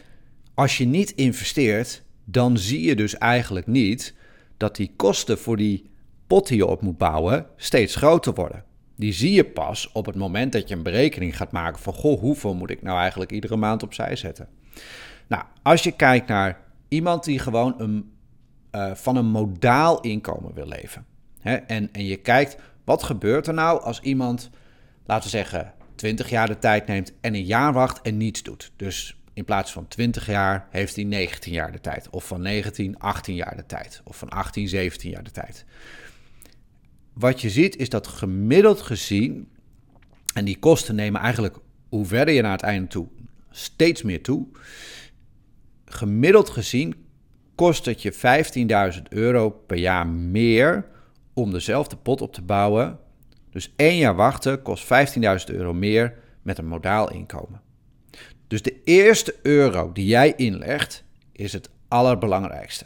als 0.53 0.77
je 0.77 0.85
niet 0.85 1.11
investeert, 1.11 2.03
dan 2.25 2.57
zie 2.57 2.81
je 2.81 2.95
dus 2.95 3.17
eigenlijk 3.17 3.67
niet 3.67 4.13
dat 4.57 4.75
die 4.75 4.93
kosten 4.95 5.37
voor 5.37 5.57
die 5.57 5.89
pot 6.27 6.47
die 6.47 6.57
je 6.57 6.65
op 6.65 6.81
moet 6.81 6.97
bouwen 6.97 7.47
steeds 7.55 7.95
groter 7.95 8.33
worden. 8.33 8.63
Die 8.95 9.13
zie 9.13 9.31
je 9.31 9.45
pas 9.45 9.91
op 9.91 10.05
het 10.05 10.15
moment 10.15 10.51
dat 10.51 10.67
je 10.67 10.75
een 10.75 10.83
berekening 10.83 11.37
gaat 11.37 11.51
maken 11.51 11.81
van 11.81 11.93
goh, 11.93 12.19
hoeveel 12.19 12.53
moet 12.53 12.69
ik 12.69 12.81
nou 12.81 12.99
eigenlijk 12.99 13.31
iedere 13.31 13.55
maand 13.55 13.83
opzij 13.83 14.15
zetten. 14.15 14.47
Nou, 15.27 15.43
als 15.63 15.83
je 15.83 15.91
kijkt 15.91 16.27
naar 16.27 16.59
iemand 16.87 17.23
die 17.23 17.39
gewoon 17.39 17.75
een, 17.77 18.11
uh, 18.71 18.93
van 18.93 19.15
een 19.15 19.25
modaal 19.25 20.01
inkomen 20.01 20.53
wil 20.53 20.67
leven. 20.67 21.05
Hè, 21.39 21.55
en, 21.55 21.89
en 21.91 22.05
je 22.05 22.15
kijkt, 22.15 22.57
wat 22.83 23.03
gebeurt 23.03 23.47
er 23.47 23.53
nou 23.53 23.81
als 23.81 23.99
iemand, 24.01 24.49
laten 25.05 25.23
we 25.23 25.29
zeggen, 25.29 25.73
20 25.95 26.29
jaar 26.29 26.47
de 26.47 26.59
tijd 26.59 26.87
neemt 26.87 27.13
en 27.21 27.33
een 27.33 27.45
jaar 27.45 27.73
wacht 27.73 28.01
en 28.01 28.17
niets 28.17 28.43
doet. 28.43 28.71
Dus 28.75 29.17
in 29.33 29.45
plaats 29.45 29.71
van 29.71 29.87
20 29.87 30.25
jaar 30.25 30.67
heeft 30.69 30.95
hij 30.95 31.03
19 31.03 31.53
jaar 31.53 31.71
de 31.71 31.81
tijd. 31.81 32.09
Of 32.09 32.27
van 32.27 32.41
19, 32.41 32.99
18 32.99 33.35
jaar 33.35 33.55
de 33.55 33.65
tijd. 33.65 34.01
Of 34.03 34.17
van 34.17 34.29
18, 34.29 34.67
17 34.67 35.09
jaar 35.09 35.23
de 35.23 35.31
tijd. 35.31 35.65
Wat 37.15 37.41
je 37.41 37.49
ziet 37.49 37.75
is 37.75 37.89
dat 37.89 38.07
gemiddeld 38.07 38.81
gezien, 38.81 39.49
en 40.33 40.45
die 40.45 40.59
kosten 40.59 40.95
nemen 40.95 41.21
eigenlijk 41.21 41.57
hoe 41.89 42.05
verder 42.05 42.33
je 42.33 42.41
naar 42.41 42.51
het 42.51 42.61
einde 42.61 42.87
toe 42.87 43.07
steeds 43.55 44.01
meer 44.01 44.21
toe. 44.21 44.47
Gemiddeld 45.85 46.49
gezien 46.49 46.95
kost 47.55 47.85
het 47.85 48.01
je 48.01 48.13
15.000 48.95 49.01
euro 49.09 49.49
per 49.49 49.77
jaar 49.77 50.07
meer 50.07 50.85
om 51.33 51.51
dezelfde 51.51 51.95
pot 51.95 52.21
op 52.21 52.33
te 52.33 52.41
bouwen. 52.41 52.99
Dus 53.49 53.73
één 53.75 53.97
jaar 53.97 54.15
wachten 54.15 54.61
kost 54.61 54.83
15.000 54.83 55.21
euro 55.45 55.73
meer 55.73 56.17
met 56.41 56.57
een 56.57 56.67
modaal 56.67 57.11
inkomen. 57.11 57.61
Dus 58.47 58.61
de 58.61 58.81
eerste 58.83 59.35
euro 59.41 59.91
die 59.91 60.05
jij 60.05 60.33
inlegt 60.35 61.03
is 61.31 61.53
het 61.53 61.69
allerbelangrijkste. 61.87 62.85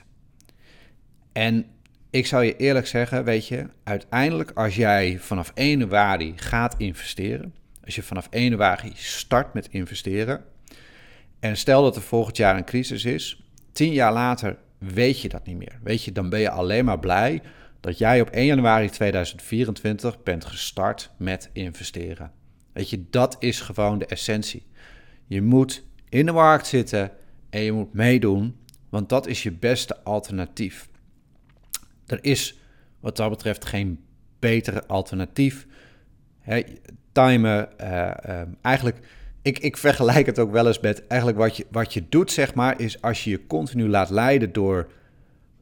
En 1.32 1.65
ik 2.10 2.26
zou 2.26 2.43
je 2.43 2.56
eerlijk 2.56 2.88
zeggen, 2.88 3.24
weet 3.24 3.48
je, 3.48 3.65
uiteindelijk 3.84 4.52
als 4.52 4.76
jij 4.76 5.17
vanaf 5.19 5.52
1 5.54 5.80
januari 5.80 6.34
gaat 6.36 6.76
investeren, 6.78 7.54
als 7.86 7.95
je 7.95 8.04
vanaf 8.04 8.28
1 8.30 8.43
januari 8.43 8.91
start 8.95 9.54
met 9.54 9.67
investeren, 9.72 10.43
en 11.39 11.58
stel 11.58 11.84
dat 11.84 11.95
er 11.95 12.02
volgend 12.02 12.38
jaar 12.38 12.58
een 12.58 12.65
crisis 12.65 13.06
is, 13.06 13.43
tien 13.72 13.93
jaar 13.93 14.13
later 14.13 14.58
weet 14.78 15.22
je 15.22 15.30
dat 15.30 15.45
niet 15.45 15.58
meer. 15.58 15.80
Weet 15.84 16.04
je, 16.04 16.12
dan 16.12 16.30
ben 16.30 16.39
je 16.39 16.50
alleen 16.50 16.86
maar 16.86 17.00
blij 17.00 17.41
dat 17.80 17.98
jij 17.98 18.22
op 18.22 18.30
1 18.30 18.45
januari 18.45 18.89
2024 18.89 20.24
bent 20.24 20.45
gestart 20.45 21.12
met 21.17 21.50
investeren. 21.54 22.32
Weet 22.74 22.89
je, 22.89 23.06
dat 23.10 23.36
is 23.39 23.62
gewoon 23.62 24.00
de 24.00 24.06
essentie. 24.06 24.65
Je 25.26 25.41
moet 25.41 25.84
in 26.10 26.26
de 26.26 26.32
markt 26.32 26.67
zitten 26.67 27.12
en 27.50 27.62
je 27.62 27.72
moet 27.72 27.93
meedoen, 27.93 28.56
want 28.89 29.10
dat 29.10 29.28
is 29.28 29.43
je 29.43 29.52
beste 29.52 30.04
alternatief. 30.04 30.89
Er 32.12 32.19
is 32.22 32.60
wat 33.00 33.17
dat 33.17 33.30
betreft 33.30 33.65
geen 33.65 34.00
betere 34.39 34.88
alternatief. 34.88 35.67
He, 36.39 36.63
timen, 37.12 37.69
uh, 37.82 38.41
eigenlijk 38.62 39.00
ik, 39.41 39.60
ik 39.60 39.78
vergelijk 39.78 40.26
het 40.26 40.39
ook 40.39 40.52
wel 40.52 40.67
eens 40.67 40.80
met 40.80 41.08
eigenlijk 41.08 41.39
wat 41.39 41.58
je, 41.58 41.65
wat 41.72 41.93
je 41.93 42.04
doet, 42.10 42.32
zeg 42.32 42.54
maar, 42.54 42.80
is 42.80 43.02
als 43.02 43.24
je 43.24 43.30
je 43.30 43.48
continu 43.48 43.88
laat 43.88 44.10
leiden 44.10 44.52
door 44.52 44.91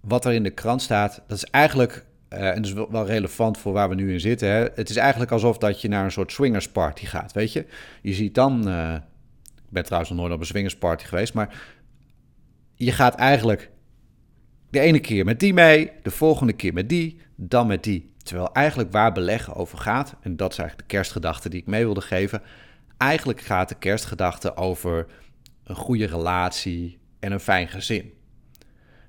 wat 0.01 0.25
er 0.25 0.33
in 0.33 0.43
de 0.43 0.49
krant 0.49 0.81
staat. 0.81 1.21
Dat 1.27 1.38
is 1.38 1.43
eigenlijk, 1.43 2.05
uh, 2.33 2.47
en 2.47 2.55
dat 2.55 2.65
is 2.65 2.73
wel, 2.73 3.05
relevant 3.05 3.57
voor 3.57 3.73
waar 3.73 3.89
we 3.89 3.95
nu 3.95 4.13
in 4.13 4.19
zitten. 4.19 4.49
Hè? 4.49 4.67
Het 4.75 4.89
is 4.89 4.95
eigenlijk 4.95 5.31
alsof 5.31 5.57
dat 5.57 5.81
je 5.81 5.88
naar 5.88 6.03
een 6.03 6.12
soort 6.12 6.31
swingersparty 6.31 7.05
gaat, 7.05 7.31
weet 7.31 7.53
je. 7.53 7.65
Je 8.01 8.13
ziet 8.13 8.36
dan, 8.36 8.67
uh, 8.67 8.93
ik 9.55 9.69
ben 9.69 9.83
trouwens 9.83 10.12
nog 10.12 10.19
nooit 10.19 10.33
op 10.33 10.39
een 10.39 10.45
swingersparty 10.45 11.05
geweest, 11.05 11.33
maar 11.33 11.62
je 12.75 12.91
gaat 12.91 13.15
eigenlijk 13.15 13.69
de 14.69 14.80
ene 14.80 14.99
keer 14.99 15.25
met 15.25 15.39
die 15.39 15.53
mee, 15.53 15.91
de 16.03 16.12
volgende 16.12 16.53
keer 16.53 16.73
met 16.73 16.89
die, 16.89 17.17
dan 17.36 17.67
met 17.67 17.84
die. 17.84 18.12
Terwijl 18.23 18.53
eigenlijk 18.53 18.91
waar 18.91 19.12
beleggen 19.12 19.56
over 19.56 19.77
gaat, 19.77 20.15
en 20.21 20.36
dat 20.36 20.51
is 20.51 20.58
eigenlijk 20.58 20.89
de 20.89 20.95
kerstgedachte 20.95 21.49
die 21.49 21.60
ik 21.60 21.67
mee 21.67 21.84
wilde 21.84 22.01
geven 22.01 22.41
Eigenlijk 22.97 23.41
gaat 23.41 23.69
de 23.69 23.75
kerstgedachte 23.75 24.56
over 24.56 25.06
een 25.63 25.75
goede 25.75 26.06
relatie 26.06 26.99
en 27.19 27.32
een 27.32 27.39
fijn 27.39 27.67
gezin. 27.67 28.13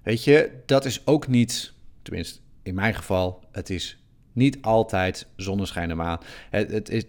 Weet 0.03 0.25
je, 0.25 0.63
dat 0.67 0.85
is 0.85 1.07
ook 1.07 1.29
niet, 1.29 1.73
tenminste 2.03 2.41
in 2.63 2.75
mijn 2.75 2.95
geval, 2.95 3.45
het 3.53 3.71
is 3.71 4.03
niet 4.33 4.59
altijd 4.61 5.27
zonneschijn 5.37 5.91
en 5.91 5.97
maan. 5.97 6.19
Het, 6.51 6.71
het, 6.71 6.89
is, 6.89 7.05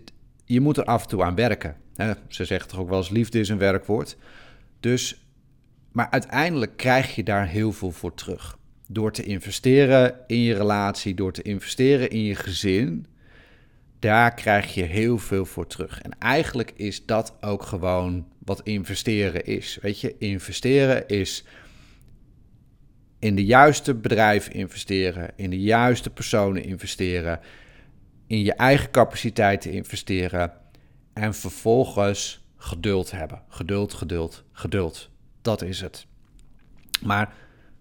je 0.46 0.60
moet 0.60 0.78
er 0.78 0.84
af 0.84 1.02
en 1.02 1.08
toe 1.08 1.24
aan 1.24 1.36
werken. 1.36 1.76
Ze 2.28 2.46
zeggen 2.46 2.70
toch 2.70 2.80
ook 2.80 2.90
wel 2.90 2.98
eens 2.98 3.10
liefde 3.10 3.40
is 3.40 3.50
een 3.50 3.58
werkwoord. 3.58 4.18
Dus, 4.80 5.29
maar 5.92 6.10
uiteindelijk 6.10 6.78
krijg 6.78 7.16
je 7.16 7.24
daar 7.24 7.48
heel 7.48 7.72
veel 7.72 7.92
voor 7.92 8.14
terug. 8.14 8.58
Door 8.88 9.12
te 9.12 9.24
investeren 9.24 10.20
in 10.28 10.42
je 10.42 10.54
relatie, 10.54 11.14
door 11.14 11.32
te 11.32 11.42
investeren 11.42 12.10
in 12.10 12.24
je 12.24 12.36
gezin, 12.36 13.06
daar 14.00 14.34
krijg 14.34 14.74
je 14.74 14.84
heel 14.84 15.18
veel 15.18 15.46
voor 15.46 15.68
terug. 15.68 16.02
En 16.02 16.18
eigenlijk 16.20 16.72
is 16.76 17.06
dat 17.06 17.38
ook 17.42 17.64
gewoon 17.64 18.28
wat 18.40 18.62
investeren 18.64 19.46
is. 19.46 19.78
Weet 19.82 20.00
je, 20.00 20.16
investeren 20.18 21.08
is 21.08 21.44
in 23.20 23.36
de 23.36 23.46
juiste 23.46 23.96
bedrijven 23.96 24.54
investeren, 24.54 25.32
in 25.36 25.50
de 25.50 25.60
juiste 25.60 26.10
personen 26.10 26.64
investeren, 26.64 27.40
in 28.28 28.42
je 28.42 28.54
eigen 28.54 28.92
capaciteiten 28.92 29.72
investeren 29.72 30.52
en 31.14 31.34
vervolgens 31.34 32.48
geduld 32.56 33.12
hebben. 33.12 33.42
Geduld, 33.50 33.94
geduld, 33.94 34.44
geduld. 34.52 35.10
Dat 35.42 35.62
is 35.62 35.82
het. 35.82 36.06
Maar 37.02 37.34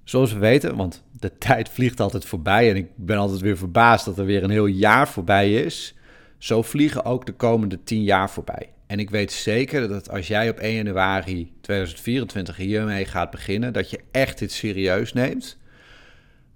zoals 0.04 0.32
we 0.32 0.38
weten, 0.38 0.76
want 0.76 1.02
de 1.12 1.38
tijd 1.48 1.68
vliegt 1.68 2.00
altijd 2.00 2.24
voorbij 2.24 2.70
en 2.70 2.76
ik 2.76 2.88
ben 2.96 3.16
altijd 3.16 3.40
weer 3.40 3.56
verbaasd 3.56 4.04
dat 4.04 4.18
er 4.18 4.24
weer 4.24 4.42
een 4.42 4.50
heel 4.50 4.66
jaar 4.66 5.08
voorbij 5.08 5.54
is. 5.54 5.94
Zo 6.38 6.62
vliegen 6.62 7.04
ook 7.04 7.26
de 7.26 7.32
komende 7.32 7.82
10 7.82 8.02
jaar 8.02 8.30
voorbij. 8.30 8.72
En 8.86 8.98
ik 8.98 9.10
weet 9.10 9.32
zeker 9.32 9.88
dat 9.88 10.10
als 10.10 10.28
jij 10.28 10.48
op 10.48 10.58
1 10.58 10.74
januari 10.74 11.52
2024 11.60 12.56
hiermee 12.56 13.04
gaat 13.04 13.30
beginnen, 13.30 13.72
dat 13.72 13.90
je 13.90 14.00
echt 14.10 14.38
dit 14.38 14.52
serieus 14.52 15.12
neemt. 15.12 15.58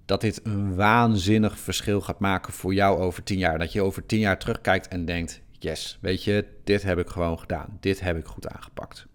Dat 0.05 0.21
dit 0.21 0.39
een 0.43 0.75
waanzinnig 0.75 1.59
verschil 1.59 2.01
gaat 2.01 2.19
maken 2.19 2.53
voor 2.53 2.73
jou 2.73 2.99
over 2.99 3.23
10 3.23 3.37
jaar. 3.37 3.59
Dat 3.59 3.71
je 3.71 3.81
over 3.81 4.05
10 4.05 4.19
jaar 4.19 4.39
terugkijkt 4.39 4.87
en 4.87 5.05
denkt: 5.05 5.41
yes, 5.59 5.97
weet 6.01 6.23
je, 6.23 6.45
dit 6.63 6.83
heb 6.83 6.99
ik 6.99 7.07
gewoon 7.07 7.39
gedaan. 7.39 7.77
Dit 7.79 7.99
heb 7.99 8.17
ik 8.17 8.25
goed 8.25 8.47
aangepakt. 8.47 9.05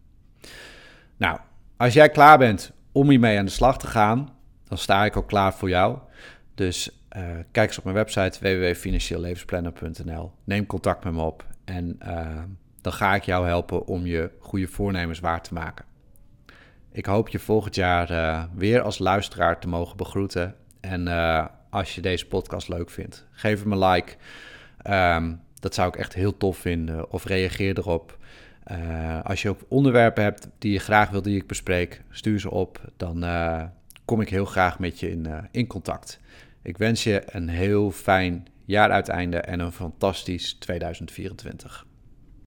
Nou, 1.17 1.39
als 1.79 1.93
jij 1.93 2.09
klaar 2.09 2.39
bent 2.39 2.73
om 2.93 3.11
hiermee 3.11 3.39
aan 3.39 3.45
de 3.45 3.51
slag 3.51 3.79
te 3.79 3.87
gaan, 3.87 4.29
dan 4.69 4.79
sta 4.79 5.05
ik 5.05 5.17
ook 5.17 5.29
klaar 5.29 5.55
voor 5.55 5.69
jou. 5.69 5.99
Dus 6.55 6.91
uh, 7.17 7.23
kijk 7.51 7.69
eens 7.69 7.79
op 7.79 7.85
mijn 7.85 7.97
website 7.97 8.39
www.financieellevensplannen.nl. 8.41 10.33
Neem 10.45 10.67
contact 10.67 11.05
met 11.05 11.13
me 11.13 11.23
op 11.23 11.47
en 11.65 11.99
uh, 12.07 12.43
dan 12.81 12.93
ga 12.93 13.15
ik 13.15 13.23
jou 13.23 13.47
helpen 13.47 13.87
om 13.87 14.07
je 14.07 14.31
goede 14.39 14.67
voornemens 14.67 15.21
waar 15.21 15.43
te 15.43 15.55
maken. 15.55 15.85
Ik 16.93 17.07
hoop 17.07 17.29
je 17.29 17.39
volgend 17.39 17.75
jaar 17.75 18.11
uh, 18.11 18.45
weer 18.55 18.81
als 18.81 18.99
luisteraar 18.99 19.61
te 19.61 19.69
mogen 19.69 19.97
begroeten. 19.97 20.55
En 20.81 21.09
als 21.71 21.95
je 21.95 22.01
deze 22.01 22.27
podcast 22.27 22.69
leuk 22.69 22.91
vindt, 22.91 23.27
geef 23.31 23.63
hem 23.63 23.73
een 23.73 23.89
like. 23.89 24.17
Um, 24.91 25.41
dat 25.61 25.75
zou 25.75 25.89
ik 25.89 25.97
echt 25.97 26.15
heel 26.15 26.37
tof 26.37 26.57
vinden. 26.57 27.11
Of 27.11 27.25
reageer 27.25 27.79
erop. 27.79 28.18
Als 29.23 29.43
je 29.43 29.49
ook 29.49 29.61
onderwerpen 29.69 30.23
hebt 30.23 30.49
die 30.59 30.73
je 30.73 30.79
graag 30.79 31.11
wil 31.11 31.23
die 31.23 31.37
ik 31.37 31.47
bespreek, 31.47 32.03
stuur 32.11 32.41
ze 32.41 32.51
op. 32.51 32.93
Dan 32.97 33.25
kom 34.05 34.21
ik 34.21 34.29
heel 34.29 34.45
graag 34.45 34.79
met 34.79 35.01
je 35.01 35.11
in, 35.11 35.49
in 35.51 35.67
contact. 35.67 36.21
Ik 36.63 36.79
wens 36.79 37.05
je 37.05 37.23
een 37.27 37.49
heel 37.49 37.91
fijn 37.91 38.47
jaaruiteinde 38.65 39.37
en 39.37 39.61
een 39.61 39.73
fantastisch 39.73 40.53
2024. 40.53 41.87